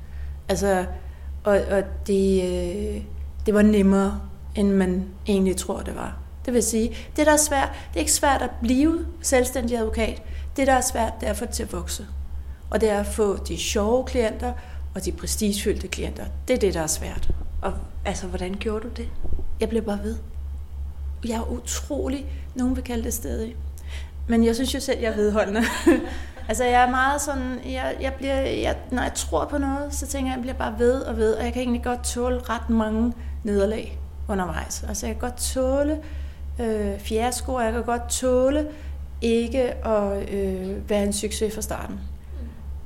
Altså, 0.49 0.85
og, 1.43 1.61
og 1.71 1.83
det, 2.07 2.43
øh, 2.43 3.01
det 3.45 3.53
var 3.53 3.61
nemmere, 3.61 4.21
end 4.55 4.71
man 4.71 5.05
egentlig 5.27 5.57
tror, 5.57 5.81
det 5.81 5.95
var. 5.95 6.17
Det 6.45 6.53
vil 6.53 6.63
sige, 6.63 6.89
det 7.15 7.25
der 7.25 7.33
er 7.33 7.37
svært, 7.37 7.69
det 7.89 7.95
er 7.95 7.99
ikke 7.99 8.11
svært 8.11 8.41
at 8.41 8.49
blive 8.61 9.05
selvstændig 9.21 9.77
advokat. 9.77 10.23
Det 10.57 10.67
der 10.67 10.73
er 10.73 10.81
svært, 10.81 11.13
det 11.19 11.27
er 11.27 11.31
at 11.31 11.37
få 11.37 11.45
det 11.45 11.53
til 11.53 11.63
at 11.63 11.73
vokse. 11.73 12.07
Og 12.69 12.81
det 12.81 12.89
er 12.89 12.99
at 12.99 13.05
få 13.05 13.37
de 13.37 13.57
sjove 13.57 14.05
klienter 14.05 14.53
og 14.95 15.05
de 15.05 15.11
prestigefyldte 15.11 15.87
klienter. 15.87 16.25
Det 16.47 16.53
er 16.53 16.59
det, 16.59 16.73
der 16.73 16.81
er 16.81 16.87
svært. 16.87 17.29
Og 17.61 17.73
altså, 18.05 18.27
hvordan 18.27 18.55
gjorde 18.59 18.83
du 18.83 18.89
det? 18.97 19.09
Jeg 19.59 19.69
blev 19.69 19.81
bare 19.81 19.99
ved. 20.03 20.15
Jeg 21.25 21.35
er 21.35 21.51
utrolig, 21.51 22.25
nogen 22.55 22.75
vil 22.75 22.83
kalde 22.83 23.03
det 23.03 23.13
stadig. 23.13 23.55
Men 24.27 24.45
jeg 24.45 24.55
synes 24.55 24.73
jo 24.73 24.79
selv, 24.79 24.99
jeg 24.99 25.11
er 25.11 25.15
vedholdende. 25.15 25.61
altså 26.49 26.63
jeg 26.63 26.83
er 26.83 26.91
meget 26.91 27.21
sådan, 27.21 27.59
jeg, 27.65 27.95
jeg 28.01 28.13
bliver, 28.13 28.41
jeg, 28.41 28.77
når 28.91 29.01
jeg 29.01 29.13
tror 29.13 29.45
på 29.45 29.57
noget, 29.57 29.93
så 29.93 30.07
tænker 30.07 30.31
jeg, 30.31 30.35
jeg 30.35 30.41
bliver 30.41 30.57
bare 30.57 30.75
ved 30.79 31.01
og 31.01 31.17
ved, 31.17 31.33
og 31.33 31.43
jeg 31.43 31.53
kan 31.53 31.61
egentlig 31.61 31.83
godt 31.83 32.03
tåle 32.03 32.39
ret 32.49 32.69
mange 32.69 33.13
nederlag 33.43 33.99
undervejs. 34.27 34.83
Altså 34.87 35.05
jeg 35.07 35.15
kan 35.15 35.21
godt 35.21 35.37
tåle 35.37 35.99
øh, 36.59 36.99
fiasko, 36.99 37.53
og 37.53 37.63
jeg 37.63 37.73
kan 37.73 37.83
godt 37.83 38.09
tåle 38.09 38.67
ikke 39.21 39.85
at 39.85 40.33
øh, 40.33 40.89
være 40.89 41.03
en 41.03 41.13
succes 41.13 41.55
fra 41.55 41.61
starten. 41.61 41.99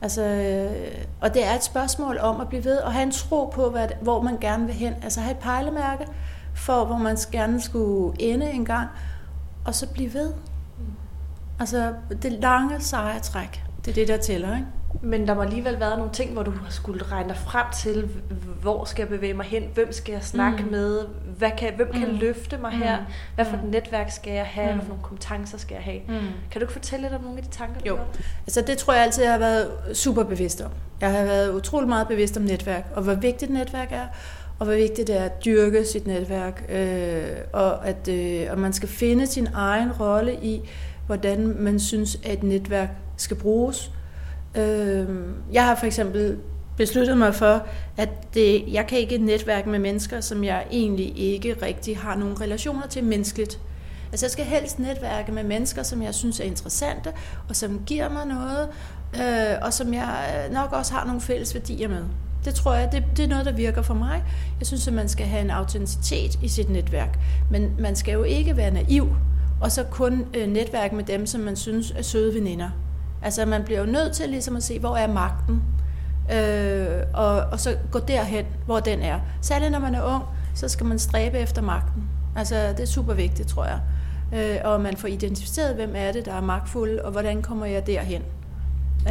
Altså, 0.01 0.23
øh, 0.23 1.05
og 1.21 1.33
det 1.33 1.45
er 1.45 1.55
et 1.55 1.63
spørgsmål 1.63 2.17
om 2.17 2.41
at 2.41 2.47
blive 2.47 2.65
ved 2.65 2.77
og 2.77 2.93
have 2.93 3.03
en 3.03 3.11
tro 3.11 3.45
på, 3.45 3.69
hvad, 3.69 3.87
hvor 4.01 4.21
man 4.21 4.37
gerne 4.37 4.65
vil 4.65 4.75
hen. 4.75 4.93
Altså 5.03 5.21
have 5.21 5.31
et 5.31 5.37
pejlemærke 5.37 6.05
for, 6.55 6.85
hvor 6.85 6.97
man 6.97 7.17
gerne 7.31 7.61
skulle 7.61 8.21
ende 8.21 8.51
en 8.51 8.65
gang, 8.65 8.89
og 9.65 9.75
så 9.75 9.87
blive 9.87 10.13
ved. 10.13 10.33
Altså 11.59 11.93
det 12.21 12.31
lange, 12.31 12.79
seje 12.79 13.19
træk, 13.19 13.63
det 13.85 13.91
er 13.91 13.95
det, 13.95 14.07
der 14.07 14.17
tæller, 14.17 14.55
ikke? 14.55 14.67
Men 15.01 15.27
der 15.27 15.35
må 15.35 15.41
alligevel 15.41 15.79
være 15.79 15.97
nogle 15.97 16.13
ting, 16.13 16.33
hvor 16.33 16.43
du 16.43 16.53
skulle 16.69 17.03
regne 17.03 17.29
dig 17.29 17.37
frem 17.37 17.65
til, 17.77 18.09
hvor 18.61 18.85
skal 18.85 19.01
jeg 19.01 19.09
bevæge 19.09 19.33
mig 19.33 19.45
hen, 19.45 19.63
hvem 19.73 19.91
skal 19.91 20.11
jeg 20.11 20.23
snakke 20.23 20.63
mm. 20.63 20.71
med, 20.71 21.05
hvad 21.37 21.51
kan, 21.57 21.73
hvem 21.75 21.91
kan 21.93 22.11
mm. 22.11 22.17
løfte 22.17 22.57
mig 22.57 22.71
her, 22.71 22.99
mm. 22.99 23.05
hvad 23.35 23.45
for 23.45 23.57
et 23.57 23.63
mm. 23.63 23.69
netværk 23.69 24.11
skal 24.11 24.33
jeg 24.33 24.45
have, 24.45 24.67
mm. 24.67 24.73
hvad 24.73 24.85
for 24.85 24.89
nogle 24.89 25.03
kompetencer 25.03 25.57
skal 25.57 25.75
jeg 25.75 25.83
have. 25.83 25.99
Mm. 26.07 26.27
Kan 26.51 26.61
du 26.61 26.63
ikke 26.63 26.73
fortælle 26.73 27.03
lidt 27.03 27.13
om 27.13 27.21
nogle 27.21 27.37
af 27.37 27.43
de 27.43 27.49
tanker, 27.49 27.79
du 27.79 27.87
Jo, 27.87 27.95
har? 27.95 28.05
altså 28.47 28.61
det 28.61 28.77
tror 28.77 28.93
jeg 28.93 29.03
altid, 29.03 29.23
jeg 29.23 29.31
har 29.31 29.39
været 29.39 29.71
super 29.93 30.23
bevidst 30.23 30.61
om. 30.61 30.71
Jeg 31.01 31.11
har 31.11 31.23
været 31.23 31.53
utrolig 31.53 31.89
meget 31.89 32.07
bevidst 32.07 32.37
om 32.37 32.43
netværk, 32.43 32.85
og 32.95 33.03
hvor 33.03 33.13
vigtigt 33.13 33.51
netværk 33.51 33.91
er, 33.91 34.07
og 34.59 34.65
hvor 34.65 34.75
vigtigt 34.75 35.07
det 35.07 35.19
er 35.19 35.23
at 35.23 35.45
dyrke 35.45 35.85
sit 35.85 36.07
netværk, 36.07 36.65
øh, 36.69 37.27
og 37.53 37.87
at 37.87 38.07
øh, 38.07 38.47
og 38.51 38.59
man 38.59 38.73
skal 38.73 38.89
finde 38.89 39.27
sin 39.27 39.47
egen 39.53 39.91
rolle 39.91 40.35
i, 40.41 40.69
hvordan 41.07 41.55
man 41.59 41.79
synes, 41.79 42.15
at 42.23 42.33
et 42.33 42.43
netværk 42.43 42.89
skal 43.17 43.37
bruges, 43.37 43.91
Øh, 44.57 45.07
jeg 45.53 45.65
har 45.65 45.75
for 45.75 45.85
eksempel 45.85 46.37
besluttet 46.77 47.17
mig 47.17 47.35
for, 47.35 47.67
at 47.97 48.33
det, 48.33 48.63
jeg 48.73 48.87
kan 48.87 48.99
ikke 48.99 49.17
netværke 49.17 49.69
med 49.69 49.79
mennesker, 49.79 50.21
som 50.21 50.43
jeg 50.43 50.65
egentlig 50.71 51.19
ikke 51.19 51.55
rigtig 51.61 51.97
har 51.97 52.15
nogen 52.15 52.41
relationer 52.41 52.87
til 52.87 53.03
menneskeligt. 53.03 53.59
Altså 54.11 54.25
jeg 54.25 54.31
skal 54.31 54.45
helst 54.45 54.79
netværke 54.79 55.31
med 55.31 55.43
mennesker, 55.43 55.83
som 55.83 56.01
jeg 56.01 56.15
synes 56.15 56.39
er 56.39 56.43
interessante, 56.43 57.13
og 57.49 57.55
som 57.55 57.81
giver 57.85 58.09
mig 58.09 58.25
noget, 58.25 58.69
øh, 59.15 59.57
og 59.61 59.73
som 59.73 59.93
jeg 59.93 60.47
nok 60.51 60.73
også 60.73 60.93
har 60.93 61.05
nogle 61.05 61.21
fælles 61.21 61.55
værdier 61.55 61.87
med. 61.87 62.03
Det 62.45 62.55
tror 62.55 62.73
jeg, 62.73 62.91
det, 62.91 63.03
det 63.17 63.23
er 63.23 63.29
noget, 63.29 63.45
der 63.45 63.51
virker 63.51 63.81
for 63.81 63.93
mig. 63.93 64.23
Jeg 64.59 64.67
synes, 64.67 64.87
at 64.87 64.93
man 64.93 65.09
skal 65.09 65.25
have 65.25 65.41
en 65.41 65.51
autenticitet 65.51 66.39
i 66.43 66.47
sit 66.47 66.69
netværk. 66.69 67.19
Men 67.51 67.75
man 67.79 67.95
skal 67.95 68.13
jo 68.13 68.23
ikke 68.23 68.57
være 68.57 68.71
naiv, 68.71 69.15
og 69.61 69.71
så 69.71 69.83
kun 69.83 70.25
øh, 70.33 70.47
netværk 70.47 70.93
med 70.93 71.03
dem, 71.03 71.25
som 71.25 71.41
man 71.41 71.55
synes 71.55 71.91
er 71.91 72.01
søde 72.01 72.35
veninder. 72.35 72.69
Altså 73.21 73.45
man 73.45 73.63
bliver 73.63 73.79
jo 73.79 73.85
nødt 73.85 74.13
til 74.13 74.29
ligesom 74.29 74.55
at 74.55 74.63
se, 74.63 74.79
hvor 74.79 74.95
er 74.95 75.07
magten, 75.07 75.63
øh, 76.33 77.03
og, 77.13 77.39
og 77.51 77.59
så 77.59 77.75
gå 77.91 77.99
derhen, 77.99 78.45
hvor 78.65 78.79
den 78.79 79.01
er. 79.01 79.19
Særligt 79.41 79.71
når 79.71 79.79
man 79.79 79.95
er 79.95 80.03
ung, 80.03 80.23
så 80.53 80.67
skal 80.67 80.85
man 80.85 80.99
stræbe 80.99 81.37
efter 81.37 81.61
magten. 81.61 82.03
Altså 82.35 82.55
det 82.55 82.79
er 82.79 82.85
super 82.85 83.13
vigtigt, 83.13 83.47
tror 83.47 83.65
jeg. 83.65 83.79
Øh, 84.33 84.57
og 84.63 84.81
man 84.81 84.97
får 84.97 85.07
identificeret, 85.07 85.75
hvem 85.75 85.93
er 85.95 86.11
det, 86.11 86.25
der 86.25 86.33
er 86.33 86.41
magtfuld, 86.41 86.99
og 86.99 87.11
hvordan 87.11 87.41
kommer 87.41 87.65
jeg 87.65 87.87
derhen. 87.87 88.21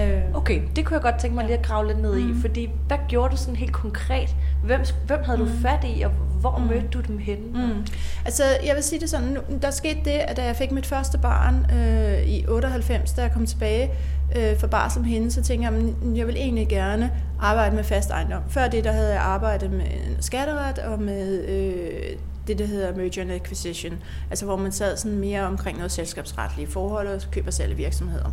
Øh. 0.01 0.23
Okay, 0.35 0.63
det 0.77 0.87
kunne 0.87 0.95
jeg 0.95 1.03
godt 1.03 1.19
tænke 1.19 1.35
mig 1.35 1.45
lige 1.45 1.59
at 1.59 1.65
grave 1.65 1.87
lidt 1.87 2.03
ned 2.03 2.21
mm. 2.21 2.31
i, 2.31 2.41
fordi 2.41 2.71
hvad 2.87 2.99
gjorde 3.09 3.33
du 3.33 3.37
sådan 3.37 3.57
helt 3.57 3.73
konkret? 3.73 4.37
Hvem, 4.65 4.81
hvem 5.07 5.25
havde 5.25 5.39
mm. 5.39 5.45
du 5.45 5.53
fat 5.63 5.85
i, 5.97 6.03
og 6.03 6.11
hvor 6.51 6.59
mm. 6.59 6.67
mødte 6.67 6.89
du 6.89 7.01
dem 7.01 7.19
henne? 7.19 7.67
Mm. 7.67 7.87
Altså, 8.25 8.43
jeg 8.65 8.75
vil 8.75 8.83
sige 8.83 9.01
det 9.01 9.11
sådan, 9.11 9.39
der 9.63 9.71
skete 9.71 10.01
det, 10.05 10.11
at 10.11 10.37
da 10.37 10.45
jeg 10.45 10.57
fik 10.57 10.73
mit 10.73 10.87
første 10.87 11.19
barn 11.19 11.67
øh, 11.73 12.29
i 12.29 12.47
98, 12.49 13.13
da 13.13 13.23
jeg 13.23 13.33
kom 13.33 13.47
tilbage 13.47 13.91
øh, 14.37 14.59
for 14.59 14.67
barsel 14.67 15.03
med 15.03 15.11
hende, 15.11 15.31
så 15.31 15.43
tænkte 15.43 15.69
jeg, 15.69 15.79
at 15.79 16.17
jeg 16.17 16.27
vil 16.27 16.37
egentlig 16.37 16.69
gerne 16.69 17.11
arbejde 17.41 17.77
med 17.77 17.85
fast 17.85 18.11
ejendom. 18.11 18.43
Før 18.49 18.69
det, 18.69 18.85
der 18.85 18.93
havde 18.93 19.13
jeg 19.13 19.23
arbejdet 19.23 19.73
med 19.73 19.87
skatteret 20.21 20.79
og 20.79 21.03
med 21.03 21.45
øh, 21.49 22.17
det, 22.47 22.59
der 22.59 22.67
hedder 22.67 22.97
merger 22.97 23.23
and 23.23 23.33
acquisition, 23.33 23.93
altså 24.31 24.45
hvor 24.45 24.57
man 24.57 24.73
sad 24.73 24.97
sådan 24.97 25.19
mere 25.19 25.43
omkring 25.43 25.77
noget 25.77 25.93
selskabsretlige 25.93 26.67
forhold 26.67 27.09
og 27.09 27.21
køb 27.31 27.47
og 27.47 27.53
salg 27.53 27.77
virksomheder. 27.77 28.33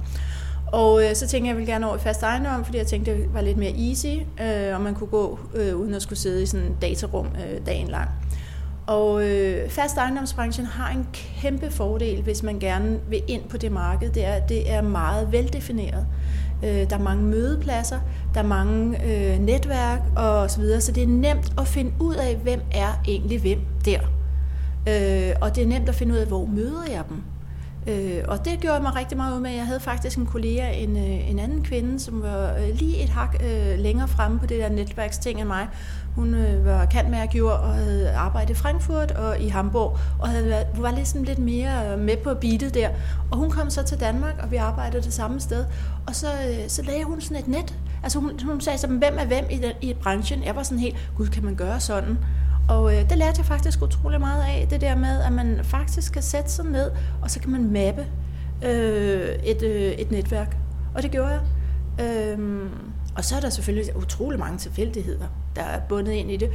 Og 0.73 1.03
øh, 1.03 1.15
så 1.15 1.27
tænkte 1.27 1.35
jeg, 1.35 1.43
at 1.43 1.47
jeg 1.47 1.57
ville 1.57 1.73
gerne 1.73 1.87
over 1.87 1.95
i 1.95 1.99
fast 1.99 2.23
ejendom, 2.23 2.65
fordi 2.65 2.77
jeg 2.77 2.87
tænkte, 2.87 3.11
det 3.11 3.33
var 3.33 3.41
lidt 3.41 3.57
mere 3.57 3.73
easy, 3.89 4.07
øh, 4.41 4.75
og 4.75 4.81
man 4.81 4.95
kunne 4.95 5.07
gå 5.07 5.39
øh, 5.55 5.75
uden 5.75 5.93
at 5.93 6.01
skulle 6.01 6.19
sidde 6.19 6.43
i 6.43 6.45
sådan 6.45 6.65
et 6.65 6.81
datarum 6.81 7.27
øh, 7.27 7.65
dagen 7.65 7.87
lang. 7.87 8.09
Og 8.87 9.29
øh, 9.29 9.69
fast 9.69 9.97
ejendomsbranchen 9.97 10.65
har 10.65 10.89
en 10.89 11.07
kæmpe 11.13 11.71
fordel, 11.71 12.21
hvis 12.21 12.43
man 12.43 12.59
gerne 12.59 12.99
vil 13.09 13.21
ind 13.27 13.41
på 13.49 13.57
det 13.57 13.71
marked. 13.71 14.09
Det 14.09 14.25
er, 14.25 14.39
det 14.39 14.71
er 14.71 14.81
meget 14.81 15.31
veldefineret. 15.31 16.05
Øh, 16.63 16.89
der 16.89 16.97
er 16.97 17.03
mange 17.03 17.23
mødepladser, 17.23 17.99
der 18.33 18.39
er 18.39 18.47
mange 18.47 19.05
øh, 19.05 19.39
netværk 19.39 20.01
og 20.15 20.51
så 20.51 20.59
videre, 20.59 20.81
så 20.81 20.91
det 20.91 21.03
er 21.03 21.07
nemt 21.07 21.53
at 21.57 21.67
finde 21.67 21.91
ud 21.99 22.15
af, 22.15 22.35
hvem 22.35 22.61
er 22.71 23.01
egentlig 23.07 23.41
hvem 23.41 23.59
der. 23.85 23.99
Øh, 24.89 25.35
og 25.41 25.55
det 25.55 25.63
er 25.63 25.67
nemt 25.67 25.89
at 25.89 25.95
finde 25.95 26.13
ud 26.13 26.17
af, 26.17 26.27
hvor 26.27 26.45
møder 26.45 26.83
jeg 26.89 27.03
dem. 27.09 27.23
Øh, 27.87 28.23
og 28.27 28.45
det 28.45 28.59
gjorde 28.59 28.81
mig 28.81 28.95
rigtig 28.95 29.17
meget 29.17 29.35
ud 29.35 29.39
med. 29.39 29.51
Jeg 29.51 29.65
havde 29.65 29.79
faktisk 29.79 30.17
en 30.17 30.25
kollega, 30.25 30.71
en, 30.71 30.97
øh, 30.97 31.29
en 31.29 31.39
anden 31.39 31.63
kvinde, 31.63 31.99
som 31.99 32.21
var 32.21 32.53
øh, 32.53 32.75
lige 32.75 33.03
et 33.03 33.09
hak 33.09 33.35
øh, 33.43 33.79
længere 33.79 34.07
fremme 34.07 34.39
på 34.39 34.45
det 34.45 34.59
der 34.59 34.69
netværksting 34.69 35.39
end 35.39 35.47
mig. 35.47 35.67
Hun 36.15 36.33
øh, 36.33 36.65
var 36.65 36.85
kantmærkjord 36.85 37.59
og 37.59 37.73
havde 37.73 38.11
arbejdet 38.11 38.49
i 38.49 38.53
Frankfurt 38.53 39.11
og 39.11 39.39
i 39.39 39.47
Hamburg, 39.47 39.97
og 40.19 40.29
havde 40.29 40.45
været, 40.45 40.67
var 40.77 40.91
ligesom 40.91 41.23
lidt 41.23 41.39
mere 41.39 41.91
øh, 41.91 41.99
med 41.99 42.17
på 42.17 42.33
beatet 42.33 42.73
der. 42.73 42.89
Og 43.31 43.37
hun 43.37 43.49
kom 43.49 43.69
så 43.69 43.83
til 43.83 43.99
Danmark, 43.99 44.39
og 44.43 44.51
vi 44.51 44.55
arbejdede 44.55 45.03
det 45.03 45.13
samme 45.13 45.39
sted. 45.39 45.65
Og 46.07 46.15
så, 46.15 46.27
øh, 46.27 46.69
så 46.69 46.81
lagde 46.81 47.03
hun 47.03 47.21
sådan 47.21 47.37
et 47.37 47.47
net. 47.47 47.75
Altså 48.03 48.19
hun, 48.19 48.39
hun 48.45 48.61
sagde 48.61 48.77
så, 48.77 48.87
hvem 48.87 49.15
er 49.17 49.25
hvem 49.25 49.45
i, 49.49 49.57
den, 49.57 49.71
i 49.81 49.93
branchen? 49.93 50.43
Jeg 50.43 50.55
var 50.55 50.63
sådan 50.63 50.79
helt, 50.79 51.11
gud, 51.17 51.27
kan 51.27 51.43
man 51.45 51.55
gøre 51.55 51.79
sådan? 51.79 52.17
Og 52.69 52.95
øh, 52.95 53.09
det 53.09 53.17
lærte 53.17 53.37
jeg 53.37 53.45
faktisk 53.45 53.81
utrolig 53.81 54.19
meget 54.19 54.43
af, 54.43 54.67
det 54.69 54.81
der 54.81 54.95
med, 54.95 55.21
at 55.21 55.31
man 55.31 55.59
faktisk 55.63 56.13
kan 56.13 56.21
sætte 56.21 56.51
sig 56.51 56.65
ned, 56.65 56.91
og 57.21 57.31
så 57.31 57.39
kan 57.39 57.51
man 57.51 57.63
mappe 57.63 58.05
øh, 58.65 59.29
et, 59.43 59.63
øh, 59.63 59.91
et 59.91 60.11
netværk. 60.11 60.57
Og 60.95 61.03
det 61.03 61.11
gjorde 61.11 61.29
jeg. 61.29 61.41
Øhm, 61.99 62.69
og 63.15 63.25
så 63.25 63.35
er 63.35 63.39
der 63.39 63.49
selvfølgelig 63.49 63.95
utrolig 63.95 64.39
mange 64.39 64.57
tilfældigheder, 64.57 65.27
der 65.55 65.61
er 65.61 65.79
bundet 65.89 66.11
ind 66.11 66.31
i 66.31 66.37
det. 66.37 66.49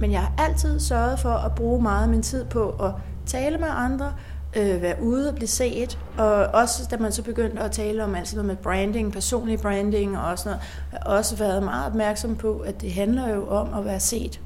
Men 0.00 0.12
jeg 0.12 0.20
har 0.20 0.32
altid 0.38 0.80
sørget 0.80 1.18
for 1.18 1.32
at 1.32 1.54
bruge 1.54 1.82
meget 1.82 2.02
af 2.02 2.08
min 2.08 2.22
tid 2.22 2.44
på 2.44 2.70
at 2.70 2.92
tale 3.26 3.58
med 3.58 3.68
andre, 3.70 4.12
øh, 4.56 4.82
være 4.82 5.02
ude 5.02 5.28
og 5.28 5.34
blive 5.34 5.48
set, 5.48 5.98
og 6.18 6.34
også 6.34 6.88
da 6.90 6.96
man 6.96 7.12
så 7.12 7.22
begyndte 7.22 7.62
at 7.62 7.72
tale 7.72 8.04
om 8.04 8.14
alt 8.14 8.32
noget 8.32 8.46
med 8.46 8.56
branding, 8.56 9.12
personlig 9.12 9.60
branding 9.60 10.18
og 10.18 10.38
sådan 10.38 10.50
noget, 10.50 10.62
har 10.90 11.16
også 11.16 11.36
været 11.36 11.62
meget 11.62 11.86
opmærksom 11.86 12.36
på, 12.36 12.58
at 12.58 12.80
det 12.80 12.92
handler 12.92 13.34
jo 13.34 13.48
om 13.48 13.74
at 13.74 13.84
være 13.84 14.00
set. 14.00 14.40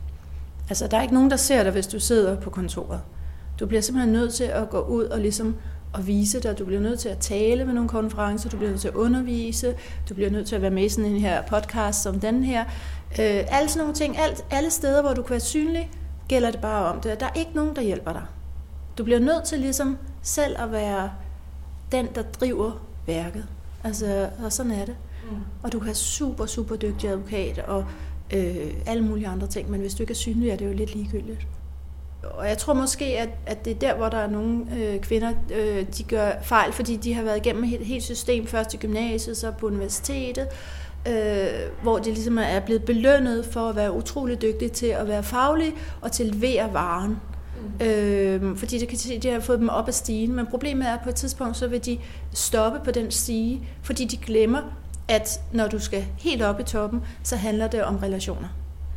Altså, 0.68 0.86
der 0.86 0.96
er 0.96 1.02
ikke 1.02 1.14
nogen, 1.14 1.30
der 1.30 1.36
ser 1.36 1.62
dig, 1.62 1.72
hvis 1.72 1.86
du 1.86 2.00
sidder 2.00 2.40
på 2.40 2.50
kontoret. 2.50 3.00
Du 3.60 3.66
bliver 3.66 3.80
simpelthen 3.80 4.12
nødt 4.12 4.34
til 4.34 4.44
at 4.44 4.70
gå 4.70 4.80
ud 4.80 5.04
og 5.04 5.20
ligesom 5.20 5.56
at 5.94 6.06
vise 6.06 6.40
dig. 6.40 6.58
Du 6.58 6.64
bliver 6.64 6.80
nødt 6.80 6.98
til 6.98 7.08
at 7.08 7.18
tale 7.18 7.64
med 7.64 7.74
nogle 7.74 7.88
konferencer, 7.88 8.50
du 8.50 8.56
bliver 8.56 8.70
nødt 8.70 8.80
til 8.80 8.88
at 8.88 8.94
undervise, 8.94 9.74
du 10.08 10.14
bliver 10.14 10.30
nødt 10.30 10.46
til 10.46 10.56
at 10.56 10.62
være 10.62 10.70
med 10.70 10.84
i 10.84 10.88
sådan 10.88 11.10
en 11.10 11.20
her 11.20 11.42
podcast 11.42 12.02
som 12.02 12.20
den 12.20 12.44
her. 12.44 12.64
Øh, 13.10 13.44
alle 13.48 13.68
sådan 13.68 13.78
nogle 13.78 13.94
ting, 13.94 14.18
alt, 14.18 14.44
alle 14.50 14.70
steder, 14.70 15.02
hvor 15.02 15.14
du 15.14 15.22
kan 15.22 15.30
være 15.30 15.40
synlig, 15.40 15.90
gælder 16.28 16.50
det 16.50 16.60
bare 16.60 16.92
om 16.92 17.00
det. 17.00 17.20
Der 17.20 17.26
er 17.26 17.32
ikke 17.34 17.50
nogen, 17.54 17.76
der 17.76 17.82
hjælper 17.82 18.12
dig. 18.12 18.22
Du 18.98 19.04
bliver 19.04 19.20
nødt 19.20 19.44
til 19.44 19.58
ligesom 19.58 19.98
selv 20.22 20.56
at 20.58 20.72
være 20.72 21.10
den, 21.92 22.08
der 22.14 22.22
driver 22.22 22.72
værket. 23.06 23.46
Altså, 23.84 24.28
og 24.44 24.52
sådan 24.52 24.72
er 24.72 24.84
det. 24.84 24.96
Mm. 25.30 25.36
Og 25.62 25.72
du 25.72 25.78
kan 25.78 25.86
have 25.86 25.94
super, 25.94 26.46
super 26.46 26.76
dygtig 26.76 27.10
advokat, 27.10 27.58
og 27.58 27.84
øh, 28.34 28.74
alle 28.86 29.04
mulige 29.04 29.28
andre 29.28 29.46
ting, 29.46 29.70
men 29.70 29.80
hvis 29.80 29.94
du 29.94 30.02
ikke 30.02 30.10
er 30.10 30.14
synlig, 30.14 30.50
er 30.50 30.56
det 30.56 30.66
jo 30.66 30.72
lidt 30.72 30.94
ligegyldigt. 30.94 31.46
Og 32.22 32.48
jeg 32.48 32.58
tror 32.58 32.74
måske, 32.74 33.04
at, 33.04 33.28
at 33.46 33.64
det 33.64 33.70
er 33.70 33.78
der, 33.78 33.96
hvor 33.96 34.08
der 34.08 34.18
er 34.18 34.30
nogle 34.30 34.66
øh, 34.76 35.00
kvinder, 35.00 35.32
øh, 35.54 35.86
de 35.98 36.02
gør 36.02 36.30
fejl, 36.42 36.72
fordi 36.72 36.96
de 36.96 37.14
har 37.14 37.22
været 37.22 37.36
igennem 37.36 37.64
et 37.64 37.80
helt 37.80 38.02
system, 38.02 38.46
først 38.46 38.74
i 38.74 38.76
gymnasiet, 38.76 39.36
så 39.36 39.50
på 39.50 39.66
universitetet, 39.66 40.46
øh, 41.08 41.14
hvor 41.82 41.98
de 41.98 42.10
ligesom 42.10 42.38
er 42.38 42.60
blevet 42.60 42.84
belønnet 42.84 43.44
for 43.44 43.60
at 43.60 43.76
være 43.76 43.92
utrolig 43.92 44.42
dygtige 44.42 44.68
til 44.68 44.86
at 44.86 45.08
være 45.08 45.22
faglige 45.22 45.72
og 46.00 46.12
til 46.12 46.24
at 46.24 46.34
levere 46.34 46.72
varen. 46.72 47.16
Mm. 47.80 47.86
Øh, 47.86 48.56
fordi 48.56 48.78
det 48.78 48.88
kan 48.88 48.98
se, 48.98 49.18
de 49.18 49.28
har 49.28 49.40
fået 49.40 49.58
dem 49.58 49.68
op 49.68 49.88
ad 49.88 49.92
stigen, 49.92 50.36
men 50.36 50.46
problemet 50.46 50.88
er, 50.88 50.94
at 50.94 51.00
på 51.02 51.08
et 51.08 51.14
tidspunkt, 51.14 51.56
så 51.56 51.66
vil 51.66 51.84
de 51.84 51.98
stoppe 52.32 52.80
på 52.84 52.90
den 52.90 53.10
stige, 53.10 53.68
fordi 53.82 54.04
de 54.04 54.16
glemmer, 54.16 54.60
at 55.08 55.40
når 55.52 55.68
du 55.68 55.78
skal 55.78 56.06
helt 56.18 56.42
op 56.42 56.60
i 56.60 56.62
toppen, 56.62 57.02
så 57.22 57.36
handler 57.36 57.66
det 57.66 57.84
om 57.84 57.96
relationer. 57.96 58.48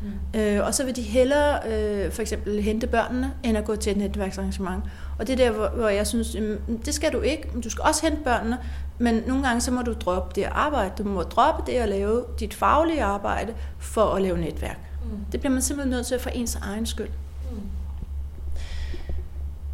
Mm. 0.01 0.39
Øh, 0.39 0.65
og 0.65 0.73
så 0.73 0.85
vil 0.85 0.95
de 0.95 1.01
hellere 1.01 1.59
øh, 1.67 2.11
for 2.11 2.21
eksempel 2.21 2.61
hente 2.61 2.87
børnene, 2.87 3.33
end 3.43 3.57
at 3.57 3.65
gå 3.65 3.75
til 3.75 3.91
et 3.91 3.97
netværksarrangement. 3.97 4.83
Og 5.19 5.27
det 5.27 5.33
er 5.33 5.37
der, 5.37 5.51
hvor, 5.51 5.67
hvor 5.67 5.87
jeg 5.87 6.07
synes, 6.07 6.35
jamen, 6.35 6.59
det 6.85 6.93
skal 6.93 7.13
du 7.13 7.21
ikke. 7.21 7.49
Du 7.63 7.69
skal 7.69 7.83
også 7.83 8.05
hente 8.05 8.23
børnene, 8.23 8.57
men 8.97 9.23
nogle 9.27 9.47
gange 9.47 9.61
så 9.61 9.71
må 9.71 9.81
du 9.81 9.93
droppe 9.93 10.41
det 10.41 10.47
arbejde. 10.51 11.03
Du 11.03 11.03
må 11.03 11.21
droppe 11.21 11.71
det 11.71 11.77
at 11.77 11.89
lave 11.89 12.23
dit 12.39 12.53
faglige 12.53 13.03
arbejde 13.03 13.53
for 13.79 14.05
at 14.05 14.21
lave 14.21 14.37
netværk. 14.37 14.79
Mm. 15.03 15.17
Det 15.31 15.39
bliver 15.39 15.53
man 15.53 15.61
simpelthen 15.61 15.91
nødt 15.91 16.05
til 16.05 16.19
for 16.19 16.29
ens 16.29 16.55
egen 16.55 16.85
skyld. 16.85 17.09
Mm. 17.51 17.61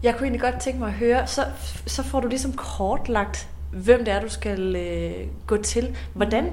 Jeg 0.04 0.14
kunne 0.14 0.24
egentlig 0.24 0.42
godt 0.42 0.60
tænke 0.60 0.80
mig 0.80 0.88
at 0.88 0.94
høre, 0.94 1.28
så, 1.28 1.46
så 1.88 2.04
får 2.04 2.20
du 2.20 2.28
ligesom 2.28 2.54
kortlagt 2.54 3.50
hvem 3.74 4.06
det 4.06 4.14
er, 4.14 4.22
du 4.22 4.30
skal 4.30 4.76
øh, 4.76 5.28
gå 5.48 5.58
til. 5.58 5.96
Hvordan, 6.14 6.50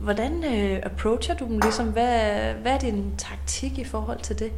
hvordan 0.00 0.44
øh, 0.44 0.80
approacher 0.82 1.34
du 1.34 1.44
dem? 1.44 1.58
Ligesom, 1.58 1.86
hvad, 1.86 2.30
hvad 2.62 2.72
er 2.72 2.78
din 2.78 3.12
taktik 3.18 3.78
i 3.78 3.84
forhold 3.84 4.20
til 4.20 4.38
det? 4.38 4.52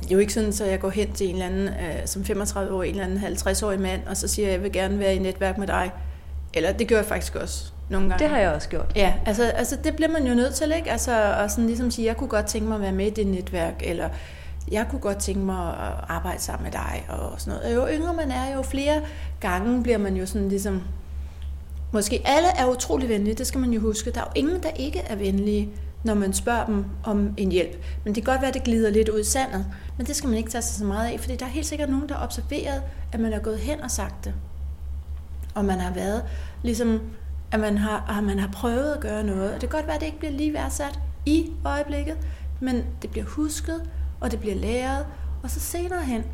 Det 0.00 0.12
er 0.12 0.14
jo 0.14 0.18
ikke 0.18 0.32
sådan, 0.32 0.48
at 0.48 0.70
jeg 0.70 0.80
går 0.80 0.90
hen 0.90 1.12
til 1.12 1.26
en 1.26 1.32
eller 1.32 1.46
anden, 1.46 1.68
øh, 1.68 2.06
som 2.06 2.24
35 2.24 2.74
år, 2.74 2.82
en 2.82 2.90
eller 2.90 3.04
anden 3.04 3.18
50-årig 3.18 3.80
mand, 3.80 4.00
og 4.06 4.16
så 4.16 4.28
siger 4.28 4.48
jeg, 4.48 4.52
jeg 4.52 4.62
vil 4.62 4.72
gerne 4.72 4.98
være 4.98 5.14
i 5.14 5.18
netværk 5.18 5.58
med 5.58 5.66
dig. 5.66 5.92
Eller 6.54 6.72
det 6.72 6.88
gør 6.88 6.96
jeg 6.96 7.04
faktisk 7.04 7.34
også 7.34 7.72
nogle 7.90 8.08
gange. 8.08 8.24
Det 8.24 8.30
har 8.30 8.38
jeg 8.38 8.50
også 8.50 8.68
gjort. 8.68 8.92
Ja, 8.96 9.14
altså, 9.26 9.44
altså 9.44 9.76
det 9.84 9.96
bliver 9.96 10.10
man 10.10 10.26
jo 10.26 10.34
nødt 10.34 10.54
til, 10.54 10.72
ikke? 10.76 10.90
Altså 10.90 11.34
at 11.34 11.50
sådan 11.50 11.66
ligesom 11.66 11.90
sige, 11.90 12.06
jeg 12.06 12.16
kunne 12.16 12.28
godt 12.28 12.46
tænke 12.46 12.68
mig 12.68 12.74
at 12.74 12.80
være 12.82 12.92
med 12.92 13.06
i 13.06 13.10
det 13.10 13.26
netværk, 13.26 13.74
eller 13.84 14.08
jeg 14.70 14.86
kunne 14.90 15.00
godt 15.00 15.18
tænke 15.18 15.40
mig 15.40 15.68
at 15.68 15.92
arbejde 16.08 16.42
sammen 16.42 16.64
med 16.64 16.72
dig 16.72 17.06
og 17.08 17.40
sådan 17.40 17.58
noget. 17.58 17.74
Jo 17.76 17.88
yngre 17.88 18.14
man 18.14 18.30
er, 18.30 18.54
jo 18.54 18.62
flere 18.62 19.02
gange 19.40 19.82
bliver 19.82 19.98
man 19.98 20.16
jo 20.16 20.26
sådan 20.26 20.48
ligesom... 20.48 20.82
Måske 21.92 22.22
alle 22.24 22.48
er 22.48 22.66
utrolig 22.66 23.08
venlige, 23.08 23.34
det 23.34 23.46
skal 23.46 23.60
man 23.60 23.70
jo 23.70 23.80
huske. 23.80 24.10
Der 24.10 24.20
er 24.20 24.24
jo 24.24 24.40
ingen, 24.40 24.62
der 24.62 24.70
ikke 24.70 24.98
er 24.98 25.16
venlige, 25.16 25.70
når 26.04 26.14
man 26.14 26.32
spørger 26.32 26.66
dem 26.66 26.84
om 27.04 27.34
en 27.36 27.52
hjælp. 27.52 27.84
Men 28.04 28.14
det 28.14 28.24
kan 28.24 28.32
godt 28.32 28.40
være, 28.40 28.48
at 28.48 28.54
det 28.54 28.64
glider 28.64 28.90
lidt 28.90 29.08
ud 29.08 29.20
i 29.20 29.24
sandet. 29.24 29.66
Men 29.96 30.06
det 30.06 30.16
skal 30.16 30.28
man 30.28 30.38
ikke 30.38 30.50
tage 30.50 30.62
sig 30.62 30.78
så 30.78 30.84
meget 30.84 31.08
af, 31.08 31.20
fordi 31.20 31.36
der 31.36 31.46
er 31.46 31.50
helt 31.50 31.66
sikkert 31.66 31.90
nogen, 31.90 32.08
der 32.08 32.14
har 32.14 32.24
observeret, 32.24 32.82
at 33.12 33.20
man 33.20 33.32
er 33.32 33.38
gået 33.38 33.58
hen 33.58 33.80
og 33.80 33.90
sagt 33.90 34.24
det. 34.24 34.34
Og 35.54 35.64
man 35.64 35.80
har 35.80 35.92
været 35.92 36.24
ligesom, 36.62 37.00
at 37.52 37.60
man 37.60 37.78
har, 37.78 38.16
at 38.18 38.24
man 38.24 38.38
har 38.38 38.48
prøvet 38.48 38.92
at 38.92 39.00
gøre 39.00 39.24
noget. 39.24 39.54
Og 39.54 39.60
det 39.60 39.70
kan 39.70 39.78
godt 39.78 39.86
være, 39.86 39.94
at 39.94 40.00
det 40.00 40.06
ikke 40.06 40.18
bliver 40.18 40.32
lige 40.32 40.52
værdsat 40.52 41.00
i 41.26 41.52
øjeblikket, 41.64 42.16
men 42.60 42.84
det 43.02 43.10
bliver 43.10 43.26
husket, 43.26 43.82
og 44.26 44.32
det 44.32 44.40
bliver 44.40 44.54
læret, 44.54 45.06
og 45.42 45.50
så 45.50 45.60
senere 45.60 46.02
hen, 46.04 46.24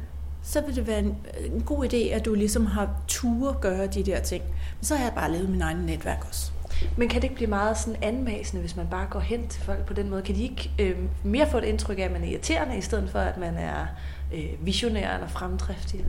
så 0.42 0.60
vil 0.60 0.76
det 0.76 0.86
være 0.86 0.98
en, 0.98 1.16
en 1.52 1.62
god 1.62 1.84
idé, 1.84 1.96
at 1.96 2.24
du 2.24 2.34
ligesom 2.34 2.66
har 2.66 2.90
tur 3.08 3.58
gøre 3.60 3.86
de 3.86 4.02
der 4.02 4.20
ting. 4.20 4.44
Men 4.78 4.84
så 4.84 4.96
har 4.96 5.04
jeg 5.04 5.12
bare 5.14 5.32
lavet 5.32 5.48
min 5.48 5.62
egen 5.62 5.76
netværk 5.76 6.24
også. 6.28 6.52
Men 6.96 7.08
kan 7.08 7.16
det 7.16 7.24
ikke 7.24 7.34
blive 7.34 7.50
meget 7.50 7.78
sådan 7.78 8.02
anmasende, 8.02 8.60
hvis 8.60 8.76
man 8.76 8.86
bare 8.90 9.06
går 9.10 9.20
hen 9.20 9.48
til 9.48 9.62
folk 9.62 9.84
på 9.86 9.94
den 9.94 10.10
måde? 10.10 10.22
Kan 10.22 10.34
de 10.34 10.42
ikke 10.42 10.70
øh, 10.78 10.96
mere 11.24 11.50
få 11.50 11.58
et 11.58 11.64
indtryk 11.64 11.98
af, 11.98 12.02
at 12.02 12.12
man 12.12 12.22
er 12.22 12.26
irriterende, 12.26 12.76
i 12.76 12.80
stedet 12.80 13.10
for 13.10 13.18
at 13.18 13.36
man 13.36 13.54
er 13.54 13.86
øh, 14.34 14.66
visionær 14.66 15.14
eller 15.14 15.28
fremdriftig? 15.28 16.04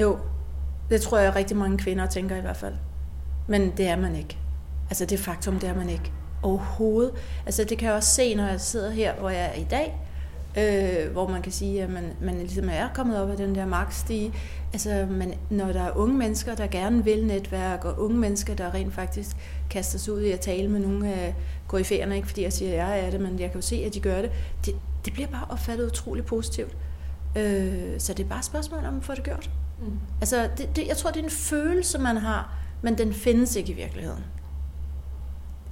Jo, 0.00 0.18
det 0.90 1.00
tror 1.00 1.18
jeg 1.18 1.36
rigtig 1.36 1.56
mange 1.56 1.78
kvinder 1.78 2.06
tænker 2.06 2.36
i 2.36 2.40
hvert 2.40 2.56
fald. 2.56 2.74
Men 3.46 3.72
det 3.76 3.88
er 3.88 3.96
man 3.96 4.16
ikke. 4.16 4.38
Altså 4.90 5.04
det 5.04 5.18
faktum, 5.18 5.58
det 5.58 5.68
er 5.68 5.74
man 5.74 5.88
ikke 5.88 6.12
overhovedet. 6.42 7.12
Altså 7.46 7.64
det 7.64 7.78
kan 7.78 7.88
jeg 7.88 7.96
også 7.96 8.14
se, 8.14 8.34
når 8.34 8.46
jeg 8.46 8.60
sidder 8.60 8.90
her, 8.90 9.14
hvor 9.14 9.30
jeg 9.30 9.50
er 9.54 9.60
i 9.60 9.66
dag, 9.70 10.07
øh, 10.58 11.12
hvor 11.12 11.28
man 11.28 11.42
kan 11.42 11.52
sige, 11.52 11.82
at 11.82 11.90
man, 11.90 12.12
man 12.20 12.38
ligesom 12.38 12.68
er 12.72 12.88
kommet 12.94 13.22
op 13.22 13.30
af 13.30 13.36
den 13.36 13.54
der 13.54 13.66
magtstige. 13.66 14.32
Altså 14.72 15.06
man, 15.10 15.34
når 15.50 15.72
der 15.72 15.82
er 15.82 15.96
unge 15.96 16.16
mennesker, 16.18 16.54
der 16.54 16.66
gerne 16.66 17.04
vil 17.04 17.26
netværk, 17.26 17.84
og 17.84 18.00
unge 18.00 18.18
mennesker, 18.18 18.54
der 18.54 18.74
rent 18.74 18.94
faktisk 18.94 19.36
kaster 19.70 19.98
sig 19.98 20.14
ud 20.14 20.20
i 20.20 20.30
at 20.30 20.40
tale 20.40 20.68
med 20.68 20.80
nogle 20.80 21.12
af 21.12 21.34
koryfærerne, 21.68 22.16
ikke 22.16 22.28
fordi 22.28 22.42
jeg 22.42 22.52
siger, 22.52 22.70
at 22.70 22.76
jeg 22.76 23.06
er 23.06 23.10
det, 23.10 23.20
men 23.20 23.38
jeg 23.38 23.50
kan 23.50 23.60
jo 23.60 23.66
se, 23.66 23.76
at 23.86 23.94
de 23.94 24.00
gør 24.00 24.22
det, 24.22 24.30
det, 24.66 24.74
det 25.04 25.12
bliver 25.12 25.28
bare 25.28 25.46
opfattet 25.48 25.86
utrolig 25.86 26.24
positivt. 26.24 26.76
Øh, 27.36 28.00
så 28.00 28.14
det 28.14 28.24
er 28.24 28.28
bare 28.28 28.38
et 28.38 28.44
spørgsmål 28.44 28.84
om 28.84 28.96
at 28.96 29.04
få 29.04 29.14
det 29.14 29.22
gjort. 29.24 29.50
Mm. 29.80 29.98
Altså, 30.20 30.48
det, 30.58 30.76
det, 30.76 30.86
jeg 30.88 30.96
tror, 30.96 31.10
det 31.10 31.20
er 31.20 31.24
en 31.24 31.30
følelse, 31.30 31.98
man 31.98 32.16
har, 32.16 32.54
men 32.82 32.98
den 32.98 33.12
findes 33.12 33.56
ikke 33.56 33.72
i 33.72 33.76
virkeligheden. 33.76 34.24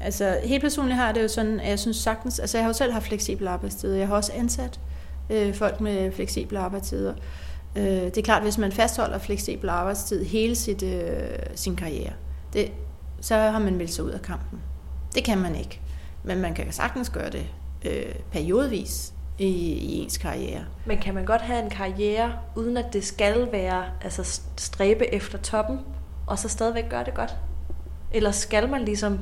Altså, 0.00 0.38
helt 0.44 0.62
personligt 0.62 0.96
har 0.96 1.12
det 1.12 1.22
jo 1.22 1.28
sådan, 1.28 1.60
at 1.60 1.68
jeg 1.68 1.78
synes 1.78 1.96
sagtens, 1.96 2.38
altså 2.38 2.58
jeg 2.58 2.64
har 2.64 2.68
jo 2.68 2.74
selv 2.74 2.92
haft 2.92 3.06
fleksible 3.06 3.48
arbejdstider, 3.50 3.96
jeg 3.96 4.08
har 4.08 4.14
også 4.14 4.32
ansat 4.34 4.80
øh, 5.30 5.54
folk 5.54 5.80
med 5.80 6.12
fleksible 6.12 6.58
arbejdstider. 6.58 7.14
Øh, 7.76 7.84
det 7.84 8.18
er 8.18 8.22
klart, 8.22 8.42
hvis 8.42 8.58
man 8.58 8.72
fastholder 8.72 9.18
fleksibel 9.18 9.68
arbejdstid 9.68 10.24
hele 10.24 10.54
sit, 10.54 10.82
øh, 10.82 11.28
sin 11.54 11.76
karriere, 11.76 12.12
det, 12.52 12.72
så 13.20 13.34
har 13.34 13.58
man 13.58 13.76
meldt 13.76 13.92
sig 13.92 14.04
ud 14.04 14.10
af 14.10 14.22
kampen. 14.22 14.60
Det 15.14 15.24
kan 15.24 15.38
man 15.38 15.54
ikke. 15.54 15.80
Men 16.24 16.40
man 16.40 16.54
kan 16.54 16.72
sagtens 16.72 17.10
gøre 17.10 17.30
det 17.30 17.46
øh, 17.84 18.14
periodvis 18.32 19.12
i, 19.38 19.48
i 19.72 20.02
ens 20.02 20.18
karriere. 20.18 20.64
Men 20.86 20.98
kan 20.98 21.14
man 21.14 21.24
godt 21.24 21.42
have 21.42 21.64
en 21.64 21.70
karriere, 21.70 22.32
uden 22.56 22.76
at 22.76 22.92
det 22.92 23.04
skal 23.04 23.48
være 23.52 23.84
altså 24.02 24.40
stræbe 24.56 25.14
efter 25.14 25.38
toppen, 25.38 25.78
og 26.26 26.38
så 26.38 26.48
stadigvæk 26.48 26.88
gøre 26.90 27.04
det 27.04 27.14
godt? 27.14 27.36
Eller 28.12 28.30
skal 28.30 28.68
man 28.68 28.84
ligesom, 28.84 29.18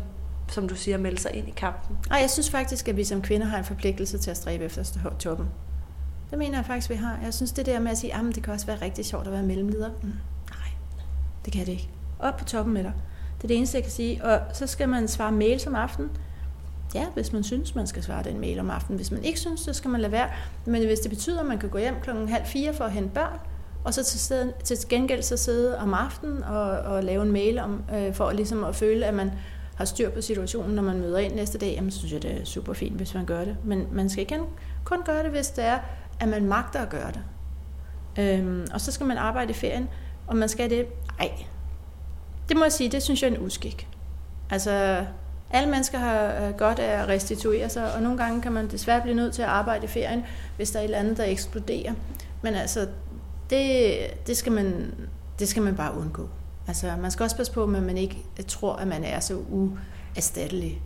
som 0.49 0.69
du 0.69 0.75
siger, 0.75 0.99
melde 0.99 1.21
sig 1.21 1.35
ind 1.35 1.49
i 1.49 1.53
kampen? 1.57 1.99
Nej, 2.09 2.19
jeg 2.19 2.31
synes 2.31 2.51
faktisk, 2.51 2.89
at 2.89 2.97
vi 2.97 3.05
som 3.05 3.23
kvinder 3.23 3.47
har 3.47 3.59
en 3.59 3.65
forpligtelse 3.65 4.19
til 4.19 4.31
at 4.31 4.37
stræbe 4.37 4.65
efter 4.65 4.85
toppen. 5.19 5.47
Det 6.31 6.39
mener 6.39 6.59
jeg 6.59 6.67
faktisk, 6.67 6.91
vi 6.91 6.95
har. 6.95 7.19
Jeg 7.25 7.35
synes, 7.35 7.53
det 7.53 7.67
der 7.67 7.81
med 7.81 7.91
at 7.91 7.99
sige, 7.99 8.15
at 8.15 8.35
det 8.35 8.43
kan 8.43 8.53
også 8.53 8.67
være 8.67 8.83
rigtig 8.83 9.05
sjovt 9.05 9.27
at 9.27 9.33
være 9.33 9.43
mellemleder. 9.43 9.91
Mm, 10.03 10.09
nej, 10.51 10.69
det 11.45 11.53
kan 11.53 11.67
det 11.67 11.73
ikke. 11.73 11.89
Op 12.19 12.37
på 12.37 12.45
toppen 12.45 12.75
med 12.75 12.83
dig. 12.85 12.93
Det 13.37 13.45
er 13.45 13.49
det 13.49 13.57
eneste, 13.57 13.77
jeg 13.77 13.83
kan 13.83 13.93
sige. 13.93 14.25
Og 14.25 14.41
så 14.53 14.67
skal 14.67 14.89
man 14.89 15.09
svare 15.09 15.33
mail 15.33 15.63
om 15.67 15.75
aftenen. 15.75 16.11
Ja, 16.95 17.07
hvis 17.15 17.33
man 17.33 17.45
synes, 17.45 17.75
man 17.75 17.87
skal 17.87 18.03
svare 18.03 18.23
den 18.23 18.41
mail 18.41 18.61
om 18.61 18.71
aftenen. 18.71 18.97
Hvis 18.97 19.11
man 19.11 19.25
ikke 19.25 19.41
synes, 19.41 19.61
så 19.61 19.73
skal 19.73 19.91
man 19.91 20.01
lade 20.01 20.13
være. 20.13 20.29
Men 20.67 20.87
hvis 20.87 20.99
det 20.99 21.11
betyder, 21.11 21.41
at 21.41 21.47
man 21.47 21.59
kan 21.59 21.69
gå 21.69 21.79
hjem 21.79 21.95
klokken 22.03 22.29
halv 22.29 22.47
fire 22.47 22.75
for 22.75 22.85
at 22.85 22.93
hente 22.93 23.11
børn, 23.15 23.39
og 23.85 23.95
så 23.95 24.05
til, 24.05 24.21
sted, 24.21 24.53
til 24.65 24.77
gengæld 24.89 25.23
så 25.23 25.37
sidde 25.37 25.79
om 25.79 25.95
aftenen 25.95 26.43
og, 26.43 26.71
og 26.71 27.05
lave 27.05 27.23
en 27.23 27.33
mail 27.33 27.59
om, 27.59 27.83
øh, 27.95 28.15
for 28.15 28.33
ligesom 28.33 28.65
at 28.65 28.77
føle, 28.77 29.07
at 29.07 29.15
man 29.15 29.31
har 29.75 29.85
styr 29.85 30.11
på 30.11 30.21
situationen, 30.21 30.75
når 30.75 30.83
man 30.83 31.01
møder 31.01 31.19
ind 31.19 31.35
næste 31.35 31.59
dag, 31.59 31.75
jamen 31.77 31.91
så 31.91 31.99
synes 31.99 32.13
jeg, 32.13 32.23
det 32.23 32.41
er 32.41 32.45
super 32.45 32.73
fint, 32.73 32.97
hvis 32.97 33.15
man 33.15 33.25
gør 33.25 33.45
det. 33.45 33.57
Men 33.65 33.87
man 33.93 34.09
skal 34.09 34.23
igen 34.23 34.41
kun 34.85 35.03
gøre 35.05 35.23
det, 35.23 35.31
hvis 35.31 35.49
det 35.49 35.65
er, 35.65 35.79
at 36.21 36.29
man 36.29 36.45
magter 36.45 36.81
at 36.81 36.89
gøre 36.89 37.13
det. 37.13 37.23
Øhm, 38.19 38.67
og 38.75 38.81
så 38.81 38.93
skal 38.93 39.07
man 39.07 39.17
arbejde 39.17 39.51
i 39.51 39.55
ferien, 39.55 39.89
og 40.27 40.37
man 40.37 40.49
skal 40.49 40.71
det, 40.71 40.87
ej, 41.21 41.31
det 42.49 42.57
må 42.57 42.65
jeg 42.65 42.73
sige, 42.73 42.91
det 42.91 43.03
synes 43.03 43.23
jeg 43.23 43.31
er 43.31 43.35
en 43.35 43.47
uskik. 43.47 43.89
Altså, 44.51 45.05
alle 45.51 45.71
mennesker 45.71 45.99
har 45.99 46.47
øh, 46.47 46.55
godt 46.55 46.79
af 46.79 47.03
at 47.03 47.09
restituere 47.09 47.69
sig, 47.69 47.95
og 47.95 48.03
nogle 48.03 48.19
gange 48.19 48.43
kan 48.43 48.53
man 48.53 48.71
desværre 48.71 49.01
blive 49.01 49.15
nødt 49.15 49.35
til 49.35 49.43
at 49.43 49.49
arbejde 49.49 49.85
i 49.85 49.89
ferien, 49.89 50.25
hvis 50.57 50.71
der 50.71 50.79
er 50.79 50.83
et 50.83 50.85
eller 50.85 50.99
andet, 50.99 51.17
der 51.17 51.25
eksploderer. 51.25 51.93
Men 52.43 52.55
altså, 52.55 52.89
det, 53.51 53.97
det, 54.27 54.37
skal, 54.37 54.53
man, 54.53 54.95
det 55.39 55.49
skal 55.49 55.63
man 55.63 55.77
bare 55.77 55.99
undgå. 55.99 56.29
Altså, 56.67 56.97
man 57.01 57.11
skal 57.11 57.25
også 57.25 57.37
passe 57.37 57.53
på, 57.53 57.63
at 57.63 57.69
man 57.69 57.99
ikke 57.99 58.27
tror, 58.49 58.77
at 58.77 58.89
man 58.89 59.05
er 59.05 59.21
så 59.21 59.43
uerstattelig. 59.51 60.83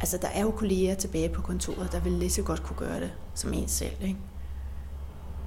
Altså, 0.00 0.18
der 0.22 0.28
er 0.28 0.40
jo 0.40 0.50
kolleger 0.50 0.94
tilbage 0.94 1.28
på 1.28 1.42
kontoret, 1.42 1.92
der 1.92 2.00
vil 2.00 2.12
lige 2.12 2.30
så 2.30 2.42
godt 2.42 2.62
kunne 2.62 2.76
gøre 2.76 3.00
det 3.00 3.12
som 3.34 3.52
en 3.52 3.68
selv. 3.68 3.92
Ikke? 4.02 4.16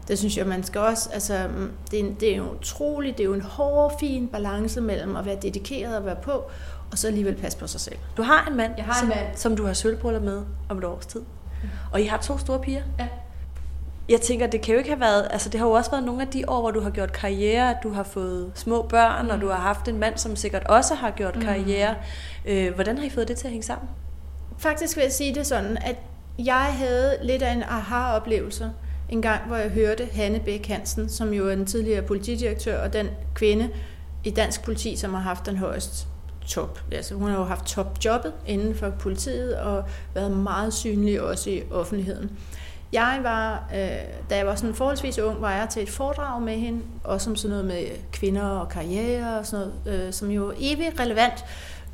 Det 0.08 0.19
synes 0.19 0.38
jeg, 0.38 0.48
man 0.48 0.63
skal 0.63 0.82
også, 0.82 1.10
altså, 1.13 1.50
det 1.91 2.00
er, 2.00 2.13
det 2.19 2.34
er 2.34 2.38
jo 2.38 2.52
utroligt, 2.52 3.17
det 3.17 3.24
er 3.24 3.28
jo 3.28 3.34
en 3.34 3.41
hård, 3.41 4.00
fin 4.00 4.28
balance 4.28 4.82
mellem 4.82 5.15
at 5.15 5.26
være 5.26 5.38
dedikeret 5.41 5.98
og 5.98 6.06
være 6.06 6.17
på, 6.24 6.43
og 6.91 6.98
så 6.98 7.08
alligevel 7.08 7.36
passe 7.36 7.58
på 7.58 7.67
sig 7.67 7.82
selv. 7.82 7.95
Du 8.17 8.22
har 8.22 8.48
en 8.50 8.58
mand, 8.58 8.74
jeg 8.78 8.86
har 8.86 8.93
en 8.93 9.00
som, 9.00 9.08
mand. 9.08 9.38
som 9.38 9.56
du 9.56 9.65
har 9.65 9.74
sølvbrøller 9.74 10.22
med 10.22 10.43
om 10.69 10.78
et 10.78 10.84
års 10.84 11.06
tid. 11.06 11.19
Mm. 11.19 11.69
Og 11.91 12.02
I 12.02 12.06
har 12.06 12.17
to 12.17 12.38
store 12.38 12.60
piger. 12.60 12.84
Ja. 13.00 13.08
Jeg 14.10 14.22
tænker, 14.22 14.48
det 14.48 14.62
kan 14.62 14.74
jo 14.74 14.78
ikke 14.78 14.89
have 14.89 15.00
været, 15.00 15.28
altså 15.32 15.50
det 15.50 15.60
har 15.60 15.67
jo 15.67 15.74
også 15.74 15.91
været 15.91 16.04
nogle 16.04 16.22
af 16.22 16.28
de 16.28 16.43
år, 16.48 16.62
hvor 16.62 16.72
du 16.72 16.82
har 16.82 16.89
gjort 16.89 17.13
karriere, 17.13 17.76
du 17.84 17.89
har 17.89 18.04
fået 18.04 18.52
små 18.56 18.82
børn, 18.82 19.26
mm. 19.26 19.32
og 19.32 19.41
du 19.41 19.48
har 19.48 19.60
haft 19.60 19.88
en 19.88 20.00
mand, 20.00 20.17
som 20.17 20.36
sikkert 20.36 20.63
også 20.67 20.95
har 20.95 21.12
gjort 21.12 21.36
mm. 21.36 21.41
karriere. 21.41 21.95
Øh, 22.45 22.74
hvordan 22.74 22.98
har 22.98 23.06
I 23.06 23.10
fået 23.10 23.28
det 23.28 23.38
til 23.38 23.48
at 23.48 23.52
hænge 23.52 23.65
sammen? 23.65 23.89
Faktisk 24.58 24.98
vil 24.98 25.02
jeg 25.02 25.12
sige 25.12 25.36
det 25.36 25.48
sådan, 25.48 25.78
at 25.78 25.95
jeg 26.39 26.74
havde 26.74 27.17
lidt 27.22 27.41
af 27.41 27.52
en 27.52 27.63
aha-oplevelse 27.63 28.72
en 29.10 29.22
gang, 29.22 29.48
hvor 29.48 29.56
jeg 29.56 29.69
hørte 29.69 30.10
Hanne 30.12 30.39
Bæk 30.39 30.67
Hansen, 30.67 31.10
som 31.10 31.34
jo 31.34 31.50
er 31.50 31.56
den 31.56 31.65
tidligere 31.65 32.02
politidirektør, 32.02 32.84
og 32.84 32.93
den 32.93 33.08
kvinde 33.34 33.69
i 34.24 34.30
dansk 34.30 34.63
politi, 34.63 34.95
som 34.95 35.13
har 35.13 35.22
haft 35.22 35.45
den 35.45 35.58
højeste 35.58 36.08
top. 36.48 36.80
Altså, 36.91 37.15
hun 37.15 37.30
har 37.30 37.38
jo 37.38 37.43
haft 37.43 37.65
topjobbet 37.65 38.34
inden 38.48 38.76
for 38.76 38.89
politiet 38.89 39.56
og 39.56 39.84
været 40.13 40.32
meget 40.32 40.74
synlig 40.74 41.22
også 41.22 41.50
i 41.50 41.63
offentligheden. 41.72 42.32
Jeg 42.93 43.19
var, 43.23 43.63
øh, 43.75 43.80
da 44.30 44.38
jeg 44.38 44.47
var 44.47 44.56
sådan 44.56 44.75
forholdsvis 44.75 45.19
ung, 45.19 45.41
var 45.41 45.52
jeg 45.52 45.69
til 45.69 45.84
et 45.84 45.89
foredrag 45.89 46.41
med 46.41 46.56
hende, 46.56 46.82
også 47.04 47.23
som 47.23 47.36
sådan 47.36 47.49
noget 47.49 47.65
med 47.65 47.86
kvinder 48.12 48.43
og 48.43 48.69
karriere 48.69 49.39
og 49.39 49.45
sådan 49.45 49.67
noget, 49.86 50.08
øh, 50.08 50.13
som 50.13 50.30
jo 50.30 50.49
er 50.49 50.54
evigt 50.60 50.99
relevant. 50.99 51.45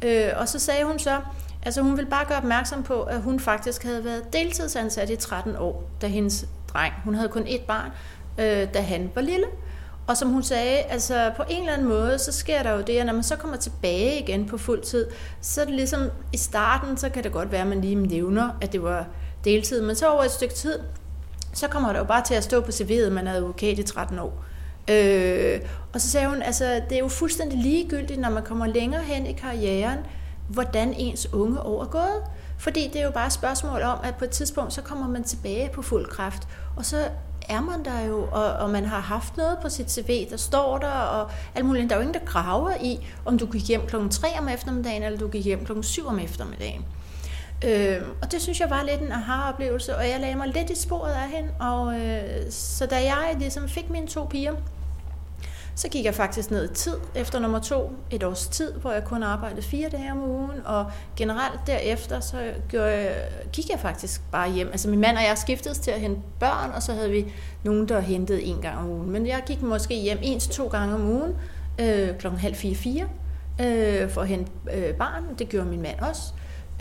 Øh, 0.02 0.28
og 0.36 0.48
så 0.48 0.60
sagde 0.60 0.86
hun 0.86 1.00
så, 1.00 1.20
altså 1.64 1.82
hun 1.82 1.98
ville 1.98 2.10
bare 2.10 2.26
gøre 2.26 2.38
opmærksom 2.38 2.84
på, 2.84 3.04
at 3.04 3.22
hun 3.22 3.40
faktisk 3.40 3.84
havde 3.84 4.06
været 4.06 4.34
deltidsansat 4.34 5.10
i 5.10 5.16
13 5.16 5.56
år, 5.56 5.84
da 6.02 6.08
hendes 6.08 6.46
dreng, 6.74 6.94
hun 7.04 7.16
havde 7.16 7.30
kun 7.30 7.44
et 7.48 7.62
barn, 7.62 7.92
øh, 8.38 8.74
da 8.74 8.82
han 8.82 9.12
var 9.16 9.22
lille. 9.22 9.46
Og 10.08 10.18
som 10.18 10.30
hun 10.30 10.44
sagde, 10.44 10.78
altså 10.78 11.32
på 11.38 11.44
en 11.50 11.60
eller 11.60 11.74
anden 11.74 11.88
måde, 11.88 12.20
så 12.20 12.32
sker 12.32 12.64
der 12.64 12.72
jo 12.72 12.82
det, 12.82 12.98
at 12.98 13.06
når 13.06 13.14
man 13.14 13.24
så 13.24 13.36
kommer 13.36 13.58
tilbage 13.58 14.20
igen 14.20 14.46
på 14.46 14.58
fuld 14.58 14.82
tid, 14.82 15.08
så 15.42 15.62
er 15.62 15.66
det 15.66 15.74
ligesom 15.74 16.02
i 16.34 16.38
starten, 16.38 16.98
så 16.98 17.10
kan 17.10 17.24
det 17.24 17.32
godt 17.32 17.52
være, 17.52 17.62
at 17.62 17.68
man 17.68 17.82
lige 17.82 17.96
nævner, 17.96 18.50
at 18.62 18.72
det 18.72 18.84
var 18.84 19.06
deltid, 19.46 19.82
men 19.82 19.96
så 19.96 20.10
over 20.10 20.24
et 20.24 20.32
stykke 20.32 20.54
tid, 20.54 20.80
så 21.54 21.68
kommer 21.68 21.92
der 21.92 22.00
jo 22.00 22.06
bare 22.06 22.24
til 22.24 22.34
at 22.34 22.44
stå 22.44 22.62
på 22.62 22.72
CV'et, 22.72 23.10
man 23.10 23.28
er 23.28 23.34
advokat 23.34 23.80
i 23.80 23.84
13 23.84 24.20
år. 24.20 24.44
Øh, 24.90 25.60
og 25.94 26.02
så 26.02 26.10
sagde 26.10 26.28
hun, 26.28 26.42
altså 26.42 26.82
det 26.90 26.96
er 26.96 27.00
jo 27.00 27.08
fuldstændig 27.08 27.60
ligegyldigt, 27.60 28.20
når 28.20 28.30
man 28.30 28.44
kommer 28.44 28.68
længere 28.68 29.02
hen 29.04 29.26
i 29.26 29.34
karrieren, 29.34 30.00
hvordan 30.48 30.94
ens 30.94 31.34
unge 31.34 31.62
år 31.62 31.82
er 31.82 31.88
gået. 31.88 32.24
Fordi 32.58 32.90
det 32.94 33.02
er 33.02 33.06
jo 33.06 33.12
bare 33.12 33.28
et 33.28 33.34
spørgsmål 33.34 33.82
om, 33.82 33.98
at 34.04 34.16
på 34.16 34.26
et 34.26 34.30
tidspunkt, 34.30 34.74
så 34.74 34.82
kommer 34.82 35.08
man 35.08 35.24
tilbage 35.24 35.70
på 35.74 35.82
fuld 35.82 36.06
kraft, 36.06 36.48
og 36.76 36.86
så 36.86 36.98
er 37.50 37.62
man 37.62 37.86
der 37.86 38.02
jo, 38.02 38.28
og, 38.32 38.54
og 38.54 38.70
man 38.70 38.86
har 38.86 39.00
haft 39.00 39.38
noget 39.38 39.58
på 39.62 39.70
sit 39.70 39.92
CV, 39.92 40.30
der 40.30 40.38
står 40.38 40.78
der, 40.78 40.88
og 40.88 41.32
alt 41.56 41.66
muligt. 41.66 41.90
Der 41.90 41.96
er 41.96 42.00
jo 42.00 42.02
ingen, 42.02 42.22
der 42.22 42.26
graver 42.26 42.72
i, 42.82 43.08
om 43.26 43.38
du 43.38 43.46
gik 43.46 43.68
hjem 43.68 43.82
klokken 43.88 44.10
3 44.10 44.28
om 44.40 44.50
eftermiddagen, 44.50 45.04
eller 45.04 45.20
du 45.20 45.28
gik 45.28 45.46
hjem 45.46 45.66
klokken 45.66 45.84
7 45.84 46.08
om 46.08 46.20
eftermiddagen. 46.20 46.86
Øh, 47.66 48.02
og 48.22 48.32
det 48.32 48.42
synes 48.42 48.60
jeg 48.60 48.70
var 48.70 48.84
lidt 48.84 49.02
en 49.02 49.12
aha-oplevelse, 49.12 49.98
og 49.98 50.04
jeg 50.10 50.20
lagde 50.20 50.36
mig 50.36 50.48
lidt 50.48 50.70
i 50.70 50.82
sporet 50.82 51.14
af 51.14 51.30
hende, 51.30 51.50
og 51.60 52.00
øh, 52.00 52.22
så 52.50 52.86
da 52.86 52.96
jeg 52.96 53.36
ligesom 53.40 53.70
fik 53.70 53.90
mine 53.90 54.08
to 54.08 54.26
piger, 54.26 54.54
så 55.76 55.90
gik 55.90 56.06
jeg 56.06 56.16
faktisk 56.16 56.52
ned 56.52 56.72
i 56.72 56.74
tid 56.74 56.96
efter 57.16 57.40
nummer 57.40 57.60
to, 57.60 57.92
et 58.12 58.24
års 58.24 58.48
tid, 58.48 58.74
hvor 58.74 58.92
jeg 58.92 59.04
kun 59.04 59.24
arbejdede 59.24 59.62
fire 59.62 59.90
dage 59.90 60.12
om 60.12 60.24
ugen, 60.24 60.52
og 60.66 60.86
generelt 61.16 61.60
derefter, 61.68 62.20
så 62.20 62.38
jeg, 62.74 63.16
gik 63.54 63.70
jeg 63.70 63.80
faktisk 63.80 64.22
bare 64.32 64.52
hjem. 64.52 64.68
Altså 64.72 64.90
min 64.90 65.00
mand 65.00 65.18
og 65.18 65.24
jeg 65.24 65.38
skiftedes 65.38 65.80
til 65.80 65.92
at 65.92 66.00
hente 66.00 66.22
børn, 66.40 66.72
og 66.72 66.84
så 66.84 66.94
havde 66.94 67.10
vi 67.10 67.34
nogen, 67.64 67.88
der 67.90 68.00
hentede 68.00 68.44
en 68.44 68.62
gang 68.62 68.78
om 68.78 68.90
ugen. 68.90 69.12
Men 69.12 69.28
jeg 69.28 69.44
gik 69.46 69.62
måske 69.62 69.96
hjem 69.96 70.20
en 70.22 70.40
til 70.40 70.52
to 70.52 70.68
gange 70.68 70.96
om 70.96 71.02
ugen, 71.02 71.36
øh, 71.80 72.18
klokken 72.18 72.40
halv 72.40 72.56
fire, 72.56 72.76
fire, 72.76 73.08
øh, 73.62 74.10
for 74.10 74.22
at 74.22 74.28
hente 74.28 74.52
øh, 74.74 74.94
barn. 74.94 75.24
Det 75.40 75.50
gjorde 75.50 75.70
min 75.70 75.82
mand 75.82 76.00
også. 76.00 76.22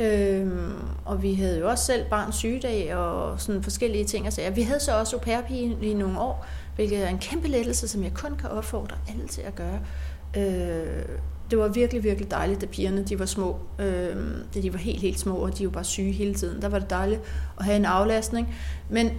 Øhm, 0.01 0.73
og 1.05 1.23
vi 1.23 1.35
havde 1.35 1.59
jo 1.59 1.69
også 1.69 1.85
selv 1.85 2.05
barns 2.11 2.37
sygedag 2.37 2.97
og 2.97 3.41
sådan 3.41 3.63
forskellige 3.63 4.05
ting. 4.05 4.25
Altså, 4.25 4.41
vi 4.55 4.63
havde 4.63 4.81
så 4.81 4.99
også 4.99 5.17
au 5.17 5.21
pair 5.23 5.41
i 5.83 5.95
nogle 5.95 6.21
år, 6.21 6.47
hvilket 6.75 7.05
er 7.05 7.09
en 7.09 7.19
kæmpe 7.19 7.49
lettelse, 7.49 7.89
som 7.89 8.03
jeg 8.03 8.15
kun 8.15 8.37
kan 8.37 8.51
opfordre 8.51 8.97
alle 9.09 9.29
til 9.29 9.41
at 9.41 9.55
gøre. 9.55 9.81
Øh, 10.37 11.05
det 11.51 11.59
var 11.59 11.69
virkelig, 11.69 12.05
virkelig 12.05 12.31
dejligt, 12.31 12.61
da 12.61 12.67
pigerne 12.67 13.03
de 13.05 13.19
var 13.19 13.27
små. 13.27 13.57
Øh, 13.79 14.17
da 14.55 14.61
de 14.61 14.73
var 14.73 14.79
helt, 14.79 15.01
helt 15.01 15.21
små, 15.21 15.37
og 15.37 15.59
de 15.59 15.65
var 15.65 15.71
bare 15.71 15.85
syge 15.85 16.13
hele 16.13 16.35
tiden. 16.35 16.63
Der 16.63 16.69
var 16.69 16.79
det 16.79 16.91
dejligt 16.91 17.21
at 17.59 17.65
have 17.65 17.77
en 17.77 17.85
aflastning. 17.85 18.55
Men 18.89 19.11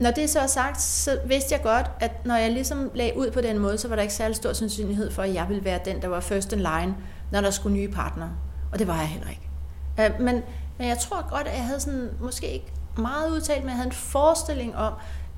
når 0.00 0.10
det 0.10 0.30
så 0.30 0.40
er 0.40 0.46
sagt, 0.46 0.80
så 0.80 1.18
vidste 1.26 1.54
jeg 1.54 1.62
godt, 1.62 1.90
at 2.00 2.26
når 2.26 2.36
jeg 2.36 2.52
ligesom 2.52 2.90
lagde 2.94 3.12
ud 3.16 3.30
på 3.30 3.40
den 3.40 3.58
måde, 3.58 3.78
så 3.78 3.88
var 3.88 3.96
der 3.96 4.02
ikke 4.02 4.14
særlig 4.14 4.36
stor 4.36 4.52
sandsynlighed 4.52 5.10
for, 5.10 5.22
at 5.22 5.34
jeg 5.34 5.46
ville 5.48 5.64
være 5.64 5.80
den, 5.84 6.02
der 6.02 6.08
var 6.08 6.20
first 6.20 6.52
in 6.52 6.58
line, 6.58 6.94
når 7.32 7.40
der 7.40 7.50
skulle 7.50 7.76
nye 7.76 7.88
partnere. 7.88 8.30
Og 8.72 8.78
det 8.78 8.86
var 8.86 8.98
jeg 8.98 9.08
heller 9.08 9.30
ikke. 9.30 9.51
Øh, 10.00 10.10
men, 10.20 10.42
men 10.78 10.88
jeg 10.88 10.98
tror 10.98 11.30
godt, 11.30 11.46
at 11.46 11.54
jeg 11.56 11.64
havde 11.64 11.80
sådan, 11.80 12.10
måske 12.20 12.48
ikke 12.52 12.72
meget 12.96 13.30
udtalt, 13.30 13.60
men 13.60 13.68
jeg 13.68 13.76
havde 13.76 13.86
en 13.86 13.92
forestilling 13.92 14.76
om, 14.76 14.92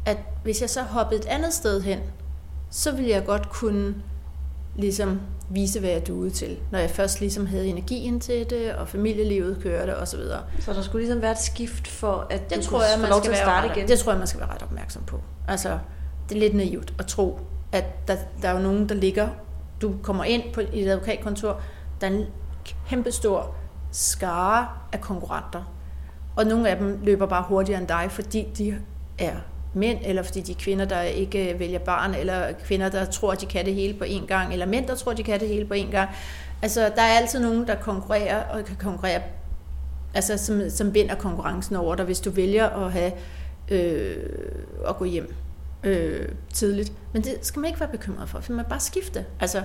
at 0.07 0.17
hvis 0.43 0.61
jeg 0.61 0.71
så 0.71 0.83
hoppede 0.83 1.21
et 1.21 1.27
andet 1.27 1.53
sted 1.53 1.83
hen, 1.83 1.99
så 2.71 2.93
ville 2.93 3.11
jeg 3.11 3.25
godt 3.25 3.51
kunne 3.51 3.95
ligesom 4.77 5.21
vise, 5.49 5.81
hvad 5.81 5.91
jeg 5.91 6.07
duede 6.07 6.31
til. 6.31 6.59
Når 6.71 6.79
jeg 6.79 6.91
først 6.91 7.21
ligesom 7.21 7.47
havde 7.47 7.67
energien 7.67 8.21
til 8.21 8.51
det, 8.51 8.73
og 8.73 8.89
familielivet 8.89 9.59
kørte 9.63 9.97
osv. 9.97 10.21
Så, 10.21 10.39
så 10.61 10.73
der 10.73 10.83
skulle 10.83 11.05
ligesom 11.07 11.23
være 11.23 11.33
et 11.33 11.39
skift 11.39 11.89
for, 11.89 12.27
at 12.31 12.51
det 12.51 12.59
du 12.59 12.63
tror 12.63 12.83
jeg, 12.83 13.01
man 13.01 13.11
lov 13.11 13.19
skal 13.19 13.33
til 13.33 13.41
at 13.41 13.45
starte 13.45 13.69
igen? 13.77 13.89
Det 13.89 13.99
tror 13.99 14.13
jeg, 14.13 14.19
man 14.19 14.27
skal 14.27 14.41
være 14.41 14.51
ret 14.55 14.63
opmærksom 14.63 15.03
på. 15.03 15.21
Altså, 15.49 15.79
det 16.29 16.35
er 16.35 16.41
lidt 16.41 16.55
naivt 16.55 16.95
at 16.99 17.07
tro, 17.07 17.39
at 17.73 18.09
der, 18.09 18.17
der 18.43 18.49
er 18.49 18.53
jo 18.53 18.63
nogen, 18.63 18.89
der 18.89 18.95
ligger, 18.95 19.29
du 19.83 19.95
kommer 20.03 20.25
ind 20.25 20.43
på 20.53 20.61
et 20.61 20.89
advokatkontor, 20.89 21.61
der 22.01 22.07
er 22.07 22.11
en 22.11 22.27
kæmpe 22.89 23.13
stor 23.13 23.55
skare 23.95 24.69
af 24.93 25.01
konkurrenter. 25.01 25.75
Og 26.37 26.47
nogle 26.47 26.69
af 26.69 26.77
dem 26.77 27.01
løber 27.03 27.27
bare 27.27 27.45
hurtigere 27.49 27.81
end 27.81 27.89
dig, 27.89 28.07
fordi 28.11 28.47
de 28.59 28.79
er 29.19 29.37
mænd, 29.75 29.99
eller 30.03 30.23
fordi 30.23 30.41
de 30.41 30.53
er 30.53 30.57
kvinder, 30.59 30.85
der 30.85 31.01
ikke 31.01 31.57
vælger 31.59 31.79
barn, 31.79 32.15
eller 32.15 32.53
kvinder, 32.53 32.89
der 32.89 33.05
tror, 33.05 33.33
at 33.33 33.41
de 33.41 33.47
kan 33.47 33.65
det 33.65 33.75
hele 33.75 33.99
på 33.99 34.05
én 34.05 34.27
gang, 34.27 34.53
eller 34.53 34.67
mænd, 34.67 34.87
der 34.87 34.95
tror, 34.95 35.13
at 35.13 35.19
de 35.19 35.23
kan 35.23 35.41
det 35.41 35.49
hele 35.49 35.65
på 35.65 35.75
én 35.75 35.91
gang. 35.91 36.11
Altså, 36.63 36.81
der 36.81 37.03
er 37.03 37.19
altid 37.19 37.41
nogen, 37.41 37.67
der 37.67 37.75
konkurrerer, 37.75 38.45
og 38.45 38.65
kan 38.65 38.77
konkurrere, 38.77 39.23
altså, 40.15 40.37
som, 40.37 40.71
som 40.71 40.95
vinder 40.95 41.15
konkurrencen 41.15 41.77
over 41.77 41.95
dig, 41.95 42.05
hvis 42.05 42.21
du 42.21 42.31
vælger 42.31 42.69
at 42.69 42.93
have 42.93 43.13
øh, 43.69 44.17
at 44.89 44.97
gå 44.97 45.05
hjem 45.05 45.35
øh, 45.83 46.29
tidligt. 46.53 46.93
Men 47.13 47.23
det 47.23 47.39
skal 47.43 47.61
man 47.61 47.69
ikke 47.69 47.81
være 47.81 47.89
bekymret 47.89 48.29
for, 48.29 48.41
for 48.41 48.53
man 48.53 48.65
bare 48.65 48.81
skifte. 48.81 49.25
Altså, 49.41 49.63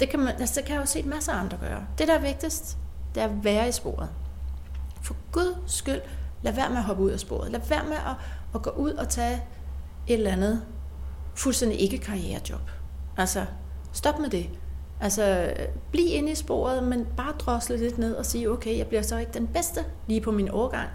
det 0.00 0.08
kan, 0.08 0.20
man, 0.20 0.28
altså, 0.28 0.54
det 0.60 0.64
kan 0.64 0.74
jeg 0.74 0.80
jo 0.80 0.86
se 0.86 1.02
masser 1.02 1.32
af 1.32 1.40
andre 1.40 1.58
gøre. 1.60 1.86
Det, 1.98 2.08
der 2.08 2.14
er 2.14 2.20
vigtigst, 2.20 2.78
det 3.14 3.22
er 3.22 3.24
at 3.24 3.44
være 3.44 3.68
i 3.68 3.72
sporet. 3.72 4.08
For 5.02 5.16
Guds 5.32 5.72
skyld, 5.72 6.00
lad 6.42 6.52
være 6.52 6.68
med 6.68 6.78
at 6.78 6.84
hoppe 6.84 7.02
ud 7.02 7.10
af 7.10 7.20
sporet. 7.20 7.52
Lad 7.52 7.60
være 7.68 7.84
med 7.84 7.96
at, 7.96 8.14
at 8.54 8.62
gå 8.62 8.70
ud 8.70 8.90
og 8.90 9.08
tage 9.08 9.42
et 10.06 10.14
eller 10.14 10.32
andet 10.32 10.62
fuldstændig 11.34 11.80
ikke 11.80 11.98
karrierejob. 11.98 12.70
Altså, 13.16 13.46
stop 13.92 14.18
med 14.18 14.30
det. 14.30 14.50
Altså, 15.00 15.54
bliv 15.90 16.06
inde 16.08 16.32
i 16.32 16.34
sporet, 16.34 16.82
men 16.84 17.06
bare 17.16 17.32
drosle 17.32 17.76
lidt 17.76 17.98
ned 17.98 18.14
og 18.14 18.26
sige, 18.26 18.50
okay, 18.50 18.78
jeg 18.78 18.86
bliver 18.86 19.02
så 19.02 19.16
ikke 19.16 19.32
den 19.32 19.46
bedste 19.46 19.84
lige 20.06 20.20
på 20.20 20.30
min 20.30 20.48
overgang 20.48 20.88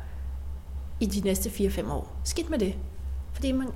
i 0.99 1.05
de 1.05 1.21
næste 1.21 1.49
4-5 1.49 1.91
år. 1.91 2.15
Skidt 2.23 2.49
med 2.49 2.59
det. 2.59 2.75
Fordi 3.33 3.51
man, 3.51 3.67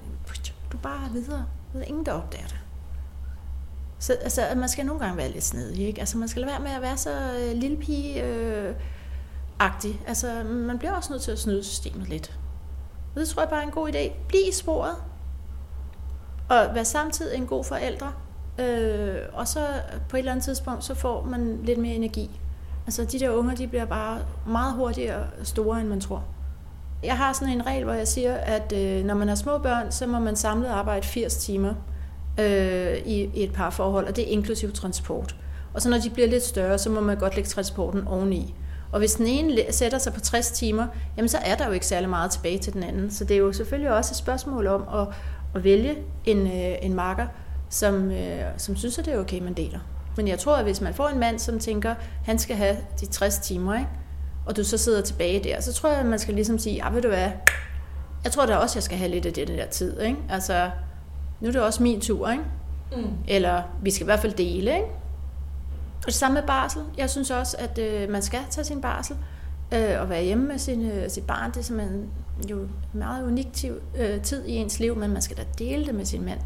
du 0.71 0.77
bare 0.77 1.05
er 1.05 1.11
videre. 1.11 1.45
Der 1.73 1.79
er 1.79 1.83
ingen, 1.83 2.05
der 2.05 2.11
opdager 2.11 2.47
det. 2.47 2.60
Så 4.01 4.13
altså, 4.13 4.41
man 4.55 4.69
skal 4.69 4.85
nogle 4.85 5.01
gange 5.01 5.17
være 5.17 5.31
lidt 5.31 5.43
snedig, 5.43 5.87
ikke? 5.87 5.99
Altså, 5.99 6.17
man 6.17 6.27
skal 6.27 6.41
lade 6.41 6.51
være 6.51 6.61
med 6.61 6.71
at 6.71 6.81
være 6.81 6.97
så 6.97 7.11
øh, 7.11 7.57
lille 7.57 7.77
pige 7.77 8.23
øh, 8.23 8.75
agtig. 9.59 10.01
Altså, 10.07 10.43
man 10.43 10.77
bliver 10.77 10.93
også 10.93 11.13
nødt 11.13 11.21
til 11.21 11.31
at 11.31 11.39
snyde 11.39 11.63
systemet 11.63 12.09
lidt. 12.09 12.39
Og 13.15 13.19
det 13.21 13.29
tror 13.29 13.41
jeg 13.41 13.49
bare 13.49 13.61
er 13.61 13.65
en 13.65 13.71
god 13.71 13.89
idé. 13.89 14.11
Bliv 14.27 14.41
i 14.49 14.53
sporet. 14.53 14.95
Og 16.49 16.75
vær 16.75 16.83
samtidig 16.83 17.37
en 17.37 17.47
god 17.47 17.63
forældre. 17.63 18.13
Øh, 18.59 19.17
og 19.33 19.47
så 19.47 19.67
på 20.09 20.17
et 20.17 20.19
eller 20.19 20.31
andet 20.31 20.45
tidspunkt, 20.45 20.83
så 20.83 20.95
får 20.95 21.23
man 21.23 21.59
lidt 21.63 21.79
mere 21.79 21.95
energi. 21.95 22.39
Altså, 22.85 23.05
de 23.05 23.19
der 23.19 23.29
unger, 23.29 23.55
de 23.55 23.67
bliver 23.67 23.85
bare 23.85 24.19
meget 24.47 24.73
hurtigere 24.73 25.23
store, 25.43 25.81
end 25.81 25.87
man 25.87 26.01
tror. 26.01 26.23
Jeg 27.03 27.17
har 27.17 27.33
sådan 27.33 27.53
en 27.53 27.65
regel, 27.65 27.83
hvor 27.83 27.93
jeg 27.93 28.07
siger, 28.07 28.35
at 28.35 28.73
øh, 28.73 29.05
når 29.05 29.13
man 29.13 29.27
har 29.27 29.35
små 29.35 29.57
børn, 29.57 29.91
så 29.91 30.07
må 30.07 30.19
man 30.19 30.35
samlet 30.35 30.67
arbejde 30.67 31.07
80 31.07 31.37
timer 31.37 31.73
øh, 32.39 32.97
i, 33.05 33.29
i 33.33 33.43
et 33.43 33.53
parforhold, 33.53 34.07
og 34.07 34.15
det 34.15 34.27
er 34.27 34.31
inklusiv 34.31 34.71
transport. 34.71 35.35
Og 35.73 35.81
så 35.81 35.89
når 35.89 35.97
de 35.97 36.09
bliver 36.09 36.27
lidt 36.27 36.43
større, 36.43 36.77
så 36.77 36.89
må 36.89 37.01
man 37.01 37.17
godt 37.17 37.35
lægge 37.35 37.49
transporten 37.49 38.07
oveni. 38.07 38.55
Og 38.91 38.99
hvis 38.99 39.13
den 39.13 39.27
ene 39.27 39.61
sætter 39.69 39.97
sig 39.97 40.13
på 40.13 40.19
60 40.19 40.51
timer, 40.51 40.87
jamen 41.17 41.29
så 41.29 41.37
er 41.37 41.55
der 41.55 41.67
jo 41.67 41.71
ikke 41.71 41.85
særlig 41.85 42.09
meget 42.09 42.31
tilbage 42.31 42.57
til 42.57 42.73
den 42.73 42.83
anden. 42.83 43.11
Så 43.11 43.25
det 43.25 43.35
er 43.35 43.39
jo 43.39 43.53
selvfølgelig 43.53 43.91
også 43.91 44.11
et 44.11 44.17
spørgsmål 44.17 44.67
om 44.67 45.01
at, 45.01 45.07
at 45.55 45.63
vælge 45.63 45.97
en, 46.25 46.47
øh, 46.47 46.75
en 46.81 46.93
marker, 46.93 47.27
som, 47.69 48.11
øh, 48.11 48.41
som 48.57 48.75
synes, 48.75 48.99
at 48.99 49.05
det 49.05 49.13
er 49.13 49.19
okay, 49.19 49.41
man 49.41 49.53
deler. 49.53 49.79
Men 50.17 50.27
jeg 50.27 50.39
tror, 50.39 50.55
at 50.55 50.63
hvis 50.63 50.81
man 50.81 50.93
får 50.93 51.07
en 51.07 51.19
mand, 51.19 51.39
som 51.39 51.59
tænker, 51.59 51.95
han 52.25 52.39
skal 52.39 52.55
have 52.55 52.77
de 53.01 53.05
60 53.05 53.37
timer, 53.37 53.73
ikke? 53.73 53.89
og 54.45 54.57
du 54.57 54.63
så 54.63 54.77
sidder 54.77 55.01
tilbage 55.01 55.43
der, 55.43 55.61
så 55.61 55.73
tror 55.73 55.89
jeg, 55.89 55.99
at 55.99 56.05
man 56.05 56.19
skal 56.19 56.33
ligesom 56.33 56.59
sige, 56.59 56.75
ja, 56.75 56.93
ved 56.93 57.01
du 57.01 57.07
hvad, 57.07 57.29
jeg 58.23 58.31
tror 58.31 58.45
da 58.45 58.55
også, 58.55 58.77
jeg 58.77 58.83
skal 58.83 58.97
have 58.97 59.11
lidt 59.11 59.25
af 59.25 59.33
det 59.33 59.47
der 59.47 59.65
tid. 59.65 60.01
Ikke? 60.01 60.17
Altså, 60.29 60.69
nu 61.41 61.47
er 61.47 61.51
det 61.51 61.61
også 61.61 61.83
min 61.83 62.01
tur, 62.01 62.29
ikke? 62.29 62.43
Mm. 62.95 63.07
Eller 63.27 63.61
vi 63.81 63.91
skal 63.91 64.03
i 64.03 64.05
hvert 64.05 64.19
fald 64.19 64.33
dele, 64.33 64.75
ikke? 64.75 64.87
Og 65.97 66.05
det 66.05 66.13
samme 66.13 66.33
med 66.33 66.47
barsel. 66.47 66.81
Jeg 66.97 67.09
synes 67.09 67.31
også, 67.31 67.57
at 67.59 67.77
øh, 67.77 68.09
man 68.09 68.21
skal 68.21 68.39
tage 68.49 68.65
sin 68.65 68.81
barsel 68.81 69.17
øh, 69.73 70.01
og 70.01 70.09
være 70.09 70.23
hjemme 70.23 70.47
med 70.47 70.57
sin, 70.57 70.91
øh, 70.91 71.09
sit 71.09 71.27
barn. 71.27 71.51
Det 71.51 71.57
er 71.57 71.61
simpelthen 71.61 72.09
jo 72.49 72.67
meget 72.93 73.23
unik 73.23 73.65
øh, 73.95 74.21
tid 74.21 74.45
i 74.45 74.51
ens 74.51 74.79
liv, 74.79 74.95
men 74.95 75.11
man 75.11 75.21
skal 75.21 75.37
da 75.37 75.43
dele 75.59 75.85
det 75.85 75.95
med 75.95 76.05
sin 76.05 76.25
mand 76.25 76.39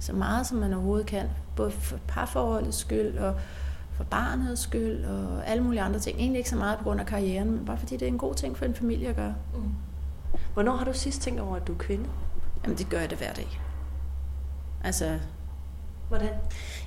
så 0.00 0.12
meget, 0.12 0.46
som 0.46 0.58
man 0.58 0.72
overhovedet 0.72 1.06
kan. 1.06 1.26
Både 1.56 1.70
for 1.70 1.98
parforholdets 2.08 2.76
skyld 2.76 3.18
og 3.18 3.34
for 3.92 4.04
barnets 4.04 4.62
skyld 4.62 5.04
og 5.04 5.46
alle 5.46 5.62
mulige 5.62 5.82
andre 5.82 5.98
ting. 6.00 6.18
Egentlig 6.18 6.38
ikke 6.38 6.50
så 6.50 6.56
meget 6.56 6.78
på 6.78 6.84
grund 6.84 7.00
af 7.00 7.06
karrieren, 7.06 7.50
men 7.50 7.64
bare 7.64 7.78
fordi 7.78 7.96
det 7.96 8.02
er 8.02 8.12
en 8.12 8.18
god 8.18 8.34
ting 8.34 8.56
for 8.56 8.64
en 8.64 8.74
familie 8.74 9.08
at 9.08 9.16
gøre. 9.16 9.34
Mm. 9.54 9.60
Hvornår 10.54 10.76
har 10.76 10.84
du 10.84 10.92
sidst 10.92 11.22
tænkt 11.22 11.40
over, 11.40 11.56
at 11.56 11.66
du 11.66 11.72
er 11.72 11.78
kvinde? 11.78 12.04
Jamen, 12.64 12.78
det 12.78 12.88
gør 12.88 12.98
jeg 12.98 13.10
det 13.10 13.18
hver 13.18 13.32
dag. 13.32 13.60
Altså, 14.84 15.18
Hvordan? 16.08 16.28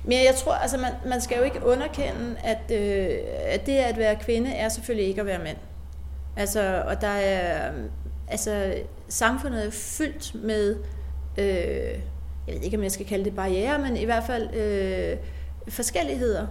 Men 0.04 0.12
jeg 0.12 0.34
tror, 0.36 0.52
altså 0.52 0.76
man, 0.76 0.92
man 1.06 1.20
skal 1.20 1.38
jo 1.38 1.44
ikke 1.44 1.66
underkende, 1.66 2.36
at, 2.44 2.70
øh, 2.70 3.18
at 3.44 3.66
det 3.66 3.76
at 3.76 3.98
være 3.98 4.16
kvinde 4.16 4.50
er 4.50 4.68
selvfølgelig 4.68 5.08
ikke 5.08 5.20
at 5.20 5.26
være 5.26 5.38
mand. 5.38 5.56
Altså, 6.36 6.82
og 6.86 7.00
der 7.00 7.08
er, 7.08 7.72
altså, 8.28 8.74
samfundet 9.08 9.66
er 9.66 9.70
fyldt 9.70 10.34
med, 10.34 10.76
øh, 11.38 11.46
jeg 12.46 12.54
ved 12.54 12.62
ikke, 12.62 12.76
om 12.76 12.82
jeg 12.82 12.92
skal 12.92 13.06
kalde 13.06 13.24
det 13.24 13.36
barriere, 13.36 13.78
men 13.78 13.96
i 13.96 14.04
hvert 14.04 14.24
fald 14.24 14.54
øh, 14.54 15.16
forskelligheder 15.68 16.46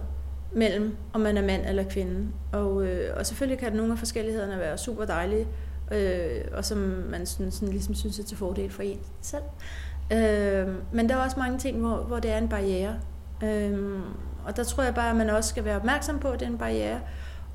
mellem, 0.52 0.96
om 1.12 1.20
man 1.20 1.36
er 1.36 1.42
mand 1.42 1.66
eller 1.66 1.84
kvinde. 1.84 2.28
Og, 2.52 2.84
øh, 2.86 3.16
og 3.16 3.26
selvfølgelig 3.26 3.58
kan 3.58 3.72
nogle 3.72 3.92
af 3.92 3.98
forskellighederne 3.98 4.58
være 4.58 4.78
super 4.78 5.04
dejlige, 5.04 5.46
øh, 5.92 6.40
og 6.52 6.64
som 6.64 6.78
man 7.10 7.26
sådan, 7.26 7.52
sådan, 7.52 7.68
ligesom 7.68 7.94
synes 7.94 8.18
er 8.18 8.24
til 8.24 8.36
fordel 8.36 8.70
for 8.70 8.82
en 8.82 8.98
selv. 9.20 9.42
Øh, 10.12 10.68
men 10.92 11.08
der 11.08 11.14
er 11.14 11.24
også 11.24 11.38
mange 11.38 11.58
ting, 11.58 11.80
hvor, 11.80 11.96
hvor 11.96 12.18
det 12.18 12.30
er 12.30 12.38
en 12.38 12.48
barriere. 12.48 12.94
Øh, 13.44 14.00
og 14.44 14.56
der 14.56 14.64
tror 14.64 14.82
jeg 14.82 14.94
bare, 14.94 15.10
at 15.10 15.16
man 15.16 15.30
også 15.30 15.50
skal 15.50 15.64
være 15.64 15.76
opmærksom 15.76 16.18
på, 16.18 16.28
at 16.28 16.40
det 16.40 16.46
er 16.46 16.50
en 16.50 16.58
barriere. 16.58 17.00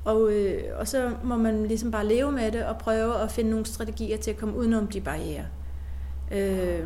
Og, 0.04 0.32
øh, 0.32 0.62
og 0.78 0.88
så 0.88 1.10
må 1.24 1.36
man 1.36 1.66
ligesom 1.66 1.90
bare 1.90 2.06
leve 2.06 2.32
med 2.32 2.52
det 2.52 2.64
og 2.64 2.78
prøve 2.78 3.20
at 3.20 3.30
finde 3.30 3.50
nogle 3.50 3.66
strategier 3.66 4.16
til 4.16 4.30
at 4.30 4.36
komme 4.36 4.56
udenom 4.56 4.86
de 4.86 5.00
barriere. 5.00 5.44
Øh, 6.30 6.80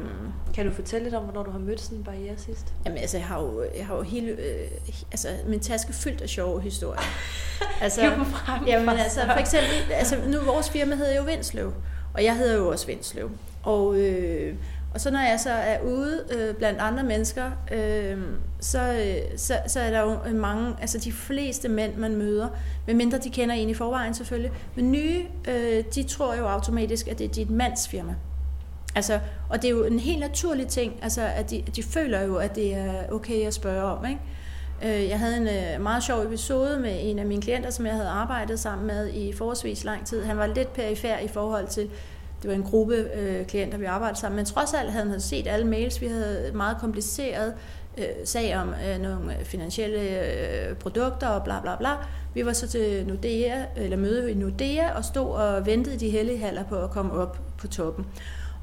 kan 0.55 0.67
du 0.67 0.73
fortælle 0.73 1.05
lidt 1.05 1.15
om, 1.15 1.25
hvornår 1.25 1.43
du 1.43 1.51
har 1.51 1.59
mødt 1.59 1.81
sådan 1.81 1.99
en 1.99 2.05
barriere 2.05 2.35
sidst? 2.37 2.75
Jamen 2.85 2.99
altså, 2.99 3.17
jeg 3.17 3.27
har 3.27 3.41
jo, 3.41 3.65
jeg 3.77 3.87
har 3.87 3.97
jo 3.97 4.03
hele, 4.03 4.31
øh, 4.31 4.69
altså 5.13 5.29
min 5.47 5.61
taske 5.61 5.93
fyldt 5.93 6.21
af 6.23 6.29
sjove 6.29 6.61
historier. 6.61 7.01
altså, 7.83 8.01
frem, 8.01 8.67
jamen 8.67 8.89
altså, 8.89 9.21
for 9.21 9.41
eksempel, 9.41 9.93
altså 9.93 10.17
nu 10.27 10.39
vores 10.45 10.71
firma 10.71 10.95
hedder 10.95 11.17
jo 11.17 11.23
Vindsløv, 11.23 11.73
og 12.15 12.25
jeg 12.25 12.37
hedder 12.37 12.57
jo 12.57 12.69
også 12.69 12.87
Vindsløv. 12.87 13.31
Og, 13.63 13.99
øh, 13.99 14.55
og 14.95 15.01
så 15.01 15.11
når 15.11 15.21
jeg 15.21 15.41
så 15.41 15.51
er 15.51 15.81
ude 15.81 16.25
øh, 16.31 16.55
blandt 16.55 16.81
andre 16.81 17.03
mennesker, 17.03 17.51
øh, 17.73 18.19
så, 18.61 19.13
så, 19.37 19.59
så 19.67 19.81
er 19.81 19.91
der 19.91 20.01
jo 20.01 20.35
mange, 20.35 20.75
altså 20.81 20.99
de 20.99 21.13
fleste 21.13 21.69
mænd, 21.69 21.95
man 21.95 22.17
møder, 22.17 22.49
medmindre 22.87 23.19
de 23.19 23.31
kender 23.31 23.55
en 23.55 23.69
i 23.69 23.75
forvejen 23.75 24.15
selvfølgelig, 24.15 24.53
men 24.75 24.93
nye, 24.93 25.25
øh, 25.49 25.85
de 25.95 26.03
tror 26.03 26.35
jo 26.35 26.47
automatisk, 26.47 27.09
at 27.09 27.19
det 27.19 27.25
er 27.25 27.29
dit 27.29 27.51
mands 27.51 27.89
firma. 27.89 28.15
Altså, 28.95 29.21
og 29.49 29.63
det 29.63 29.65
er 29.65 29.71
jo 29.71 29.85
en 29.85 29.99
helt 29.99 30.21
naturlig 30.21 30.67
ting, 30.67 30.99
altså, 31.03 31.23
at 31.23 31.51
de, 31.51 31.63
de 31.77 31.83
føler 31.83 32.23
jo, 32.23 32.37
at 32.37 32.55
det 32.55 32.75
er 32.75 33.13
okay 33.13 33.47
at 33.47 33.55
spørge 33.55 33.83
om. 33.83 34.05
Ikke? 34.07 34.21
Øh, 34.85 35.09
jeg 35.09 35.19
havde 35.19 35.37
en 35.37 35.49
øh, 35.49 35.83
meget 35.83 36.03
sjov 36.03 36.23
episode 36.23 36.81
med 36.81 36.99
en 37.01 37.19
af 37.19 37.27
mine 37.27 37.43
klienter, 37.43 37.71
som 37.71 37.87
jeg 37.87 37.95
havde 37.95 38.09
arbejdet 38.09 38.61
sammen 38.61 38.87
med 38.87 39.13
i 39.13 39.33
forholdsvis 39.33 39.85
lang 39.85 40.07
tid. 40.07 40.23
Han 40.23 40.39
var 40.39 40.47
lidt 40.47 40.73
perifær 40.73 41.19
i 41.19 41.29
forhold 41.29 41.67
til, 41.67 41.91
det 42.43 42.51
var 42.51 42.57
en 42.57 42.63
gruppe 42.63 42.95
øh, 43.15 43.47
klienter, 43.47 43.79
vi 43.79 43.85
arbejdede 43.85 44.21
sammen, 44.21 44.37
men 44.37 44.45
trods 44.45 44.75
alt 44.75 44.93
havde 44.93 45.11
han 45.11 45.21
set 45.21 45.47
alle 45.47 45.67
mails. 45.67 46.01
Vi 46.01 46.07
havde 46.07 46.51
meget 46.55 46.77
kompliceret 46.81 47.55
øh, 47.99 48.05
sag 48.25 48.57
om 48.57 48.75
øh, 48.89 49.01
nogle 49.03 49.37
finansielle 49.43 50.01
øh, 50.01 50.77
produkter 50.77 51.29
og 51.29 51.45
bla 51.45 51.61
bla 51.61 51.77
bla. 51.77 51.91
Vi 52.35 52.47
var 52.47 52.53
så 52.53 52.69
til 52.69 53.07
Nordea, 53.07 53.65
eller 53.77 53.97
møde 53.97 54.31
i 54.31 54.35
Nordea 54.35 54.97
og 54.97 55.05
stod 55.05 55.31
og 55.31 55.67
ventede 55.67 56.01
de 56.01 56.11
hellige 56.11 56.39
haller 56.39 56.65
på 56.65 56.77
at 56.77 56.91
komme 56.91 57.13
op 57.13 57.41
på 57.59 57.69
toppen. 57.69 58.07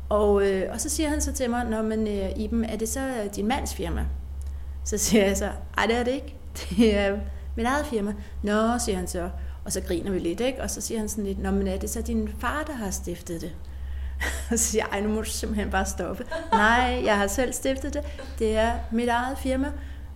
Og, 0.10 0.48
øh, 0.48 0.74
og 0.74 0.82
så 0.82 0.90
siger 0.90 1.10
han 1.10 1.22
så 1.22 1.34
til 1.34 1.50
mig, 1.50 1.66
når 1.66 1.82
man 1.82 2.08
øh, 2.08 2.30
Iben, 2.38 2.66
er 2.66 2.78
det 2.78 2.90
så 2.90 3.30
din 3.36 3.48
mands 3.48 3.74
firma? 3.74 4.06
Så 4.84 4.98
siger 4.98 5.26
jeg 5.26 5.38
så, 5.38 5.50
nej 5.76 5.86
det 5.86 5.96
er 5.96 6.04
det 6.04 6.12
ikke. 6.12 6.36
Det 6.78 6.98
er 6.98 7.18
mit 7.56 7.66
eget 7.66 7.86
firma. 7.86 8.14
Nå, 8.44 8.78
siger 8.78 8.96
han 8.96 9.08
så. 9.08 9.30
Og 9.66 9.72
så 9.72 9.82
griner 9.82 10.12
vi 10.12 10.20
lidt, 10.20 10.40
ikke? 10.40 10.62
Og 10.62 10.70
så 10.70 10.82
siger 10.82 11.00
han 11.00 11.10
sådan 11.10 11.24
lidt, 11.24 11.40
Nå, 11.40 11.52
men 11.52 11.68
er 11.68 11.78
det 11.78 11.90
så 11.90 12.02
din 12.02 12.30
far, 12.40 12.64
der 12.68 12.74
har 12.74 12.92
stiftet 12.92 13.42
det? 13.42 13.52
Og 14.52 14.60
så 14.60 14.66
siger 14.66 14.84
jeg, 14.92 15.00
ej, 15.00 15.08
nu 15.08 15.14
må 15.14 15.22
du 15.22 15.30
simpelthen 15.30 15.70
bare 15.70 15.86
stoppe. 15.86 16.26
Nej, 16.52 17.02
jeg 17.06 17.18
har 17.18 17.28
selv 17.28 17.54
stiftet 17.54 17.94
det. 17.94 18.02
Det 18.40 18.58
er 18.58 18.74
mit 18.92 19.10
eget 19.10 19.38
firma. 19.38 19.72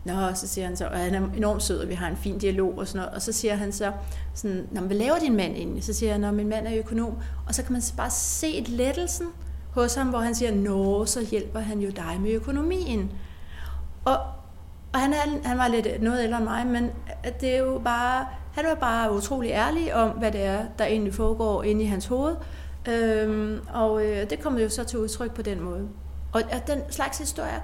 Nå, 0.05 0.33
så 0.33 0.47
siger 0.47 0.67
han 0.67 0.77
så, 0.77 0.87
og 0.87 0.97
han 0.97 1.15
er 1.15 1.29
enormt 1.37 1.63
sød, 1.63 1.79
og 1.79 1.89
vi 1.89 1.93
har 1.93 2.07
en 2.07 2.17
fin 2.17 2.37
dialog 2.37 2.77
og 2.77 2.87
sådan 2.87 2.99
noget. 2.99 3.15
Og 3.15 3.21
så 3.21 3.31
siger 3.31 3.55
han 3.55 3.71
så, 3.71 3.91
sådan, 4.33 4.67
Nå, 4.71 4.81
hvad 4.81 4.97
laver 4.97 5.19
din 5.19 5.35
mand 5.35 5.55
egentlig? 5.55 5.83
Så 5.83 5.93
siger 5.93 6.09
jeg, 6.09 6.19
Nå, 6.19 6.31
min 6.31 6.49
mand 6.49 6.67
er 6.67 6.77
økonom. 6.77 7.17
Og 7.47 7.55
så 7.55 7.63
kan 7.63 7.73
man 7.73 7.81
bare 7.97 8.11
se 8.11 8.57
et 8.57 8.69
lettelsen 8.69 9.27
hos 9.73 9.95
ham, 9.95 10.07
hvor 10.07 10.19
han 10.19 10.35
siger, 10.35 10.55
nå, 10.55 11.05
så 11.05 11.21
hjælper 11.31 11.59
han 11.59 11.79
jo 11.79 11.89
dig 11.89 12.17
med 12.21 12.31
økonomien. 12.31 13.11
Og 14.05 14.17
Og 14.93 14.99
han, 14.99 15.13
er, 15.13 15.47
han 15.47 15.57
var 15.57 15.67
lidt 15.67 16.01
noget 16.01 16.23
ældre 16.23 16.37
end 16.37 16.45
mig, 16.45 16.67
men 16.67 16.89
det 17.41 17.55
er 17.55 17.59
jo 17.59 17.81
bare, 17.83 18.25
han 18.53 18.65
var 18.65 18.75
bare 18.75 19.13
utrolig 19.13 19.51
ærlig 19.51 19.95
om, 19.95 20.09
hvad 20.09 20.31
det 20.31 20.43
er, 20.43 20.65
der 20.79 20.85
egentlig 20.85 21.13
foregår 21.13 21.63
inde 21.63 21.81
i 21.83 21.85
hans 21.85 22.05
hoved. 22.05 22.35
Øhm, 22.89 23.59
og 23.73 24.05
øh, 24.05 24.29
det 24.29 24.39
kommer 24.39 24.59
jo 24.59 24.69
så 24.69 24.83
til 24.83 24.99
udtryk 24.99 25.31
på 25.33 25.41
den 25.41 25.61
måde. 25.61 25.87
Og, 26.31 26.41
og 26.53 26.67
den 26.67 26.79
slags 26.89 27.17
historier, 27.17 27.59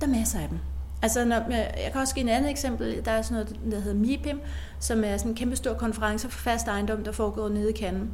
der 0.00 0.06
er 0.06 0.10
masser 0.10 0.40
af 0.40 0.48
dem. 0.48 0.58
Altså, 1.02 1.24
når, 1.24 1.36
jeg 1.50 1.88
kan 1.92 2.00
også 2.00 2.14
give 2.14 2.26
et 2.26 2.34
andet 2.34 2.50
eksempel. 2.50 3.04
Der 3.04 3.10
er 3.10 3.22
sådan 3.22 3.34
noget, 3.34 3.72
der 3.72 3.80
hedder 3.80 3.98
MIPIM, 3.98 4.40
som 4.78 5.04
er 5.04 5.16
sådan 5.16 5.32
en 5.32 5.36
kæmpe 5.36 5.56
stor 5.56 5.74
konference 5.74 6.28
for 6.28 6.38
fast 6.38 6.68
ejendom, 6.68 7.04
der 7.04 7.12
foregår 7.12 7.48
nede 7.48 7.70
i 7.70 7.76
Cannes. 7.76 8.08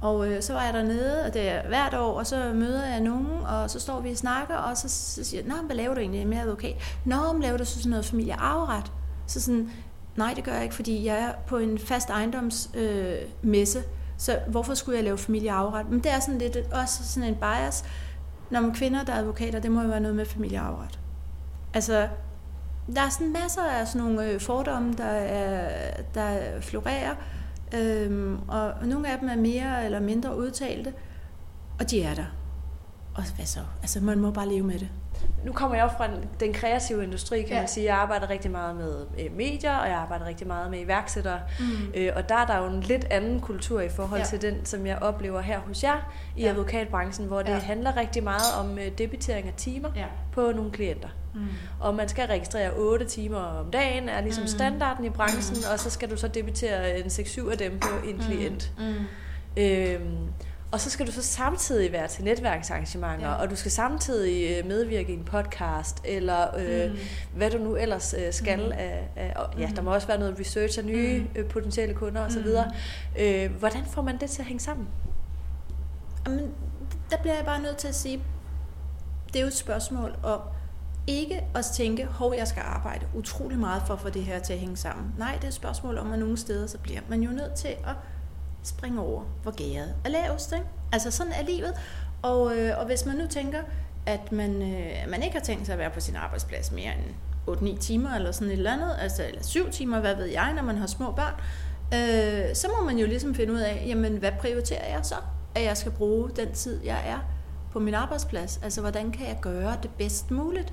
Og 0.00 0.28
øh, 0.28 0.42
så 0.42 0.52
var 0.52 0.64
jeg 0.64 0.74
dernede, 0.74 1.24
og 1.26 1.34
det 1.34 1.48
er 1.48 1.68
hvert 1.68 1.94
år, 1.94 2.18
og 2.18 2.26
så 2.26 2.52
møder 2.54 2.86
jeg 2.86 3.00
nogen, 3.00 3.26
og 3.48 3.70
så 3.70 3.80
står 3.80 4.00
vi 4.00 4.10
og 4.10 4.16
snakker, 4.16 4.56
og 4.56 4.76
så, 4.76 4.88
så 4.88 5.24
siger 5.24 5.42
jeg, 5.42 5.54
hvad 5.66 5.76
laver 5.76 5.94
du 5.94 6.00
egentlig 6.00 6.26
med 6.26 6.38
advokat? 6.38 6.74
Nå, 7.04 7.32
men 7.32 7.42
laver 7.42 7.58
du 7.58 7.64
så 7.64 7.78
sådan 7.78 7.90
noget 7.90 8.04
familiearveret? 8.04 8.92
Så 9.26 9.40
sådan, 9.40 9.70
nej, 10.16 10.32
det 10.36 10.44
gør 10.44 10.52
jeg 10.52 10.62
ikke, 10.62 10.74
fordi 10.74 11.06
jeg 11.06 11.18
er 11.18 11.32
på 11.46 11.58
en 11.58 11.78
fast 11.78 12.10
ejendomsmesse, 12.10 12.78
øh, 12.78 13.28
messe, 13.42 13.82
så 14.16 14.38
hvorfor 14.48 14.74
skulle 14.74 14.96
jeg 14.96 15.04
lave 15.04 15.18
familiearveret? 15.18 15.90
Men 15.90 16.00
det 16.00 16.12
er 16.12 16.20
sådan 16.20 16.38
lidt 16.38 16.56
også 16.72 17.12
sådan 17.12 17.28
en 17.28 17.34
bias, 17.34 17.84
når 18.50 18.60
man 18.60 18.74
kvinder, 18.74 19.04
der 19.04 19.12
er 19.12 19.18
advokater, 19.18 19.60
det 19.60 19.70
må 19.70 19.82
jo 19.82 19.88
være 19.88 20.00
noget 20.00 20.16
med 20.16 20.26
familiearveret. 20.26 20.98
Altså, 21.74 22.08
der 22.94 23.00
er 23.00 23.08
sådan 23.08 23.32
masser 23.32 23.62
af 23.62 23.88
sådan 23.88 24.06
nogle 24.06 24.30
øh, 24.30 24.40
fordomme, 24.40 24.92
der, 24.92 25.04
er, 25.04 25.90
der 26.14 26.60
florerer, 26.60 27.14
øhm, 27.74 28.38
og 28.48 28.72
nogle 28.86 29.12
af 29.12 29.18
dem 29.18 29.28
er 29.28 29.36
mere 29.36 29.84
eller 29.84 30.00
mindre 30.00 30.36
udtalte, 30.36 30.92
og 31.78 31.90
de 31.90 32.02
er 32.02 32.14
der. 32.14 32.26
Og 33.14 33.22
hvad 33.36 33.46
så? 33.46 33.60
Altså, 33.82 34.00
man 34.00 34.18
må 34.18 34.30
bare 34.30 34.48
leve 34.48 34.66
med 34.66 34.78
det. 34.78 34.88
Nu 35.44 35.52
kommer 35.52 35.76
jeg 35.76 35.90
fra 35.96 36.08
den 36.40 36.52
kreative 36.52 37.04
industri, 37.04 37.42
kan 37.42 37.50
ja. 37.50 37.58
man 37.58 37.68
sige. 37.68 37.86
Jeg 37.86 37.96
arbejder 37.96 38.30
rigtig 38.30 38.50
meget 38.50 38.76
med 38.76 39.06
øh, 39.18 39.36
medier, 39.36 39.76
og 39.76 39.88
jeg 39.88 39.96
arbejder 39.96 40.26
rigtig 40.26 40.46
meget 40.46 40.70
med 40.70 40.80
iværksættere. 40.80 41.40
Mm. 41.60 41.66
Øh, 41.94 42.12
og 42.16 42.28
der 42.28 42.34
er 42.34 42.46
der 42.46 42.58
jo 42.58 42.66
en 42.66 42.80
lidt 42.80 43.04
anden 43.10 43.40
kultur 43.40 43.80
i 43.80 43.88
forhold 43.88 44.20
ja. 44.20 44.26
til 44.26 44.42
den, 44.42 44.64
som 44.64 44.86
jeg 44.86 44.98
oplever 44.98 45.40
her 45.40 45.58
hos 45.58 45.84
jer 45.84 46.12
i 46.36 46.42
ja. 46.42 46.48
advokatbranchen, 46.48 47.26
hvor 47.26 47.42
det 47.42 47.52
ja. 47.52 47.58
handler 47.58 47.96
rigtig 47.96 48.24
meget 48.24 48.54
om 48.60 48.78
øh, 48.78 48.98
debitering 48.98 49.46
af 49.46 49.54
timer 49.56 49.88
ja. 49.96 50.06
på 50.32 50.52
nogle 50.52 50.70
klienter. 50.70 51.08
Mm. 51.34 51.46
Og 51.80 51.94
man 51.94 52.08
skal 52.08 52.26
registrere 52.26 52.72
8 52.72 53.04
timer 53.04 53.38
om 53.38 53.70
dagen, 53.70 54.08
er 54.08 54.20
ligesom 54.20 54.42
mm. 54.42 54.48
standarden 54.48 55.04
i 55.04 55.10
branchen, 55.10 55.56
mm. 55.56 55.72
og 55.72 55.80
så 55.80 55.90
skal 55.90 56.10
du 56.10 56.16
så 56.16 56.28
debitere 56.28 56.98
en 56.98 57.06
6-7 57.06 57.50
af 57.50 57.58
dem 57.58 57.78
på 57.78 57.88
en 58.06 58.16
mm. 58.16 58.22
klient. 58.22 58.72
Mm. 58.78 58.94
Øhm, 59.62 60.28
og 60.72 60.80
så 60.80 60.90
skal 60.90 61.06
du 61.06 61.12
så 61.12 61.22
samtidig 61.22 61.92
være 61.92 62.08
til 62.08 62.24
netværksarrangementer, 62.24 63.28
ja. 63.28 63.34
og 63.34 63.50
du 63.50 63.56
skal 63.56 63.70
samtidig 63.70 64.58
øh, 64.58 64.66
medvirke 64.68 65.12
i 65.12 65.16
en 65.16 65.24
podcast, 65.24 66.00
eller 66.04 66.58
øh, 66.58 66.90
mm. 66.90 66.98
hvad 67.34 67.50
du 67.50 67.58
nu 67.58 67.76
ellers 67.76 68.14
øh, 68.18 68.32
skal. 68.32 68.66
Mm. 68.66 68.72
Af, 68.72 69.08
af, 69.16 69.32
og, 69.36 69.58
ja, 69.58 69.70
der 69.76 69.82
må 69.82 69.94
også 69.94 70.06
være 70.06 70.18
noget 70.18 70.40
research 70.40 70.78
af 70.78 70.84
nye 70.84 71.18
mm. 71.18 71.28
øh, 71.34 71.48
potentielle 71.48 71.94
kunder 71.94 72.26
osv. 72.26 72.46
Mm. 72.46 73.22
Øh, 73.22 73.50
hvordan 73.58 73.84
får 73.84 74.02
man 74.02 74.20
det 74.20 74.30
til 74.30 74.42
at 74.42 74.46
hænge 74.46 74.60
sammen? 74.60 74.88
Jamen, 76.26 76.50
der 77.10 77.16
bliver 77.16 77.34
jeg 77.34 77.44
bare 77.44 77.62
nødt 77.62 77.76
til 77.76 77.88
at 77.88 77.94
sige, 77.94 78.22
det 79.26 79.36
er 79.36 79.40
jo 79.40 79.46
et 79.46 79.56
spørgsmål 79.56 80.16
om, 80.22 80.40
ikke 81.10 81.44
at 81.54 81.64
tænke, 81.64 82.04
hov, 82.04 82.34
jeg 82.34 82.48
skal 82.48 82.62
arbejde 82.66 83.06
utrolig 83.14 83.58
meget 83.58 83.82
for 83.86 83.94
at 83.94 84.00
få 84.00 84.08
det 84.08 84.22
her 84.22 84.38
til 84.38 84.52
at 84.52 84.58
hænge 84.58 84.76
sammen. 84.76 85.14
Nej, 85.18 85.34
det 85.34 85.44
er 85.44 85.48
et 85.48 85.54
spørgsmål 85.54 85.98
om, 85.98 86.12
at 86.12 86.18
nogle 86.18 86.36
steder 86.36 86.66
så 86.66 86.78
bliver 86.78 87.00
man 87.08 87.22
jo 87.22 87.30
nødt 87.30 87.54
til 87.54 87.68
at 87.68 87.94
springe 88.62 89.00
over, 89.00 89.22
hvor 89.42 89.50
gæret 89.50 89.94
er 90.04 90.08
lavest. 90.08 90.52
Ikke? 90.52 90.66
Altså 90.92 91.10
sådan 91.10 91.32
er 91.32 91.42
livet. 91.42 91.74
Og, 92.22 92.56
øh, 92.56 92.78
og 92.78 92.86
hvis 92.86 93.06
man 93.06 93.16
nu 93.16 93.26
tænker, 93.26 93.58
at 94.06 94.32
man, 94.32 94.62
øh, 94.62 95.10
man 95.10 95.22
ikke 95.22 95.36
har 95.36 95.44
tænkt 95.44 95.66
sig 95.66 95.72
at 95.72 95.78
være 95.78 95.90
på 95.90 96.00
sin 96.00 96.16
arbejdsplads 96.16 96.72
mere 96.72 96.92
end 96.98 97.76
8-9 97.76 97.78
timer 97.78 98.14
eller 98.14 98.32
sådan 98.32 98.48
et 98.48 98.52
eller 98.52 98.72
andet, 98.72 98.96
altså, 98.98 99.26
eller 99.28 99.42
7 99.42 99.70
timer, 99.70 100.00
hvad 100.00 100.16
ved 100.16 100.26
jeg, 100.26 100.52
når 100.56 100.62
man 100.62 100.76
har 100.76 100.86
små 100.86 101.12
børn, 101.12 101.34
øh, 101.94 102.54
så 102.54 102.68
må 102.78 102.86
man 102.86 102.98
jo 102.98 103.06
ligesom 103.06 103.34
finde 103.34 103.52
ud 103.52 103.58
af, 103.58 103.84
jamen 103.86 104.16
hvad 104.16 104.32
prioriterer 104.40 104.88
jeg 104.96 105.00
så? 105.02 105.14
At 105.54 105.64
jeg 105.64 105.76
skal 105.76 105.92
bruge 105.92 106.30
den 106.36 106.52
tid, 106.52 106.84
jeg 106.84 107.02
er 107.06 107.18
på 107.72 107.78
min 107.78 107.94
arbejdsplads. 107.94 108.60
Altså, 108.62 108.80
hvordan 108.80 109.10
kan 109.10 109.26
jeg 109.26 109.38
gøre 109.40 109.76
det 109.82 109.90
bedst 109.98 110.30
muligt? 110.30 110.72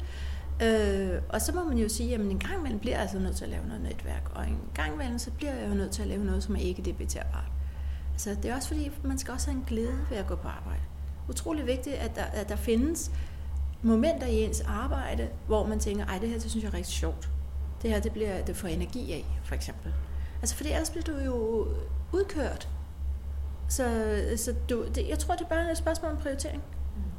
Øh, 0.63 1.21
og 1.29 1.41
så 1.41 1.51
må 1.51 1.63
man 1.63 1.77
jo 1.77 1.89
sige, 1.89 2.13
at 2.13 2.21
en 2.21 2.39
gang 2.39 2.59
imellem 2.59 2.79
bliver 2.79 2.95
jeg 2.95 3.01
altså 3.01 3.19
nødt 3.19 3.35
til 3.35 3.43
at 3.43 3.49
lave 3.49 3.67
noget 3.67 3.81
netværk, 3.81 4.31
og 4.35 4.47
en 4.47 4.59
gang 4.73 4.93
imellem 4.93 5.19
så 5.19 5.31
bliver 5.31 5.53
jeg 5.53 5.69
jo 5.69 5.73
nødt 5.73 5.91
til 5.91 6.01
at 6.01 6.07
lave 6.07 6.25
noget, 6.25 6.43
som 6.43 6.55
er 6.55 6.59
ikke 6.59 6.81
debiterbart. 6.81 7.51
Altså, 8.11 8.35
det 8.43 8.51
er 8.51 8.55
også 8.55 8.67
fordi, 8.67 8.91
man 9.03 9.17
skal 9.17 9.33
også 9.33 9.47
have 9.49 9.57
en 9.57 9.65
glæde 9.67 9.99
ved 10.09 10.17
at 10.17 10.27
gå 10.27 10.35
på 10.35 10.47
arbejde. 10.47 10.81
Utrolig 11.29 11.67
vigtigt, 11.67 11.95
at 11.95 12.15
der, 12.15 12.23
at 12.23 12.49
der 12.49 12.55
findes 12.55 13.11
momenter 13.81 14.27
i 14.27 14.43
ens 14.43 14.61
arbejde, 14.61 15.29
hvor 15.47 15.67
man 15.67 15.79
tænker, 15.79 16.05
ej, 16.05 16.17
det 16.17 16.29
her 16.29 16.39
det 16.39 16.49
synes 16.49 16.63
jeg 16.63 16.69
er 16.69 16.73
rigtig 16.73 16.93
sjovt. 16.93 17.29
Det 17.81 17.89
her, 17.89 17.99
det 17.99 18.11
bliver 18.11 18.45
det 18.45 18.55
får 18.55 18.67
energi 18.67 19.13
af, 19.13 19.25
for 19.43 19.55
eksempel. 19.55 19.93
Altså, 20.41 20.55
fordi 20.55 20.71
ellers 20.71 20.89
bliver 20.89 21.03
du 21.03 21.17
jo 21.17 21.67
udkørt. 22.11 22.69
Så, 23.69 24.17
så 24.37 24.53
du, 24.69 24.85
det, 24.95 25.07
jeg 25.09 25.19
tror, 25.19 25.35
det 25.35 25.43
er 25.43 25.49
bare 25.49 25.71
et 25.71 25.77
spørgsmål 25.77 26.11
om 26.11 26.17
prioritering. 26.17 26.63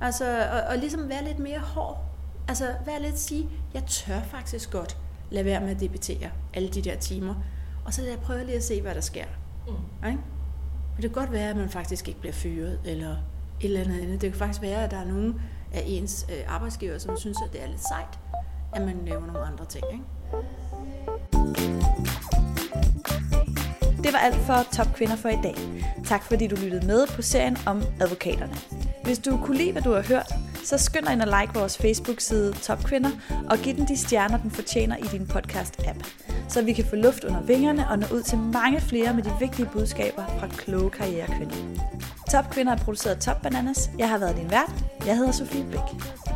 Altså, 0.01 0.48
og, 0.53 0.61
og 0.61 0.79
ligesom 0.79 1.09
være 1.09 1.24
lidt 1.24 1.38
mere 1.38 1.59
hård. 1.59 2.05
Altså, 2.48 2.74
være 2.87 3.02
lidt 3.02 3.18
sige, 3.18 3.48
jeg 3.74 3.84
tør 3.84 4.20
faktisk 4.20 4.70
godt 4.70 4.96
lade 5.30 5.44
være 5.44 5.61
med 5.61 5.70
at 5.70 5.80
debattere 5.80 6.30
alle 6.54 6.68
de 6.68 6.82
der 6.82 6.96
timer. 6.96 7.34
Og 7.84 7.94
så 7.94 8.02
jeg 8.02 8.18
prøve 8.18 8.44
lige 8.44 8.56
at 8.56 8.64
se, 8.64 8.82
hvad 8.82 8.94
der 8.94 9.00
sker. 9.00 9.24
Mm. 9.66 10.08
Ikke? 10.08 10.18
det 10.96 11.04
kan 11.04 11.11
godt 11.11 11.32
være, 11.32 11.50
at 11.50 11.56
man 11.56 11.68
faktisk 11.68 12.08
ikke 12.08 12.20
bliver 12.20 12.32
fyret, 12.32 12.80
eller 12.84 13.11
et 13.11 13.16
eller 13.61 13.80
andet 13.80 14.00
andet. 14.00 14.20
Det 14.20 14.30
kan 14.30 14.38
faktisk 14.38 14.62
være, 14.62 14.84
at 14.84 14.90
der 14.90 14.96
er 14.96 15.04
nogen 15.04 15.40
af 15.72 15.82
ens 15.87 16.26
øh, 16.30 16.54
arbejdsgiver, 16.54 16.98
som 16.98 17.16
synes, 17.16 17.38
at 17.46 17.52
det 17.52 17.62
er 17.62 17.66
lidt 17.66 17.88
sejt, 17.88 18.18
at 18.72 18.82
man 18.82 18.96
laver 19.06 19.26
nogle 19.26 19.38
andre 19.38 19.64
ting. 19.64 19.84
Ikke? 19.92 20.04
Det 24.02 24.12
var 24.12 24.18
alt 24.18 24.37
for 24.37 24.66
Top 24.72 24.94
Kvinder 24.94 25.16
for 25.16 25.28
i 25.28 25.38
dag. 25.42 25.54
Tak 26.04 26.22
fordi 26.22 26.46
du 26.46 26.56
lyttede 26.56 26.87
med 26.87 27.06
på 27.06 27.22
serien 27.22 27.56
om 27.66 27.82
advokaterne. 28.00 28.54
Hvis 29.04 29.18
du 29.18 29.40
kunne 29.44 29.56
lide, 29.56 29.72
hvad 29.72 29.82
du 29.82 29.92
har 29.92 30.02
hørt, 30.02 30.34
så 30.68 30.78
skynd 30.78 31.04
dig 31.04 31.12
ind 31.12 31.22
og 31.22 31.40
like 31.40 31.54
vores 31.54 31.78
Facebook-side 31.78 32.52
Topkvinder 32.52 33.11
og 33.50 33.59
giv 33.59 33.76
den 33.76 33.88
de 33.88 33.96
stjerner, 33.96 34.38
den 34.38 34.50
fortjener 34.50 34.96
i 34.96 35.07
din 35.12 35.31
podcast-app, 35.33 35.98
så 36.48 36.62
vi 36.62 36.72
kan 36.72 36.85
få 36.85 36.96
luft 36.96 37.24
under 37.24 37.42
vingerne 37.42 37.88
og 37.90 37.98
nå 37.98 38.07
ud 38.12 38.22
til 38.22 38.38
mange 38.38 38.81
flere 38.81 39.14
med 39.14 39.22
de 39.22 39.33
vigtige 39.40 39.68
budskaber 39.72 40.24
fra 40.40 40.46
kloge 40.46 40.90
karrierekvinder. 40.90 41.57
Topkvinder 42.31 42.72
er 42.72 42.76
produceret 42.76 43.14
af 43.14 43.20
Top 43.20 43.42
Bananas. 43.42 43.90
Jeg 43.98 44.09
har 44.09 44.18
været 44.18 44.37
din 44.37 44.50
vært. 44.50 44.72
Jeg 45.07 45.16
hedder 45.16 45.33
Sofie 45.33 45.64
Bæk. 45.64 46.27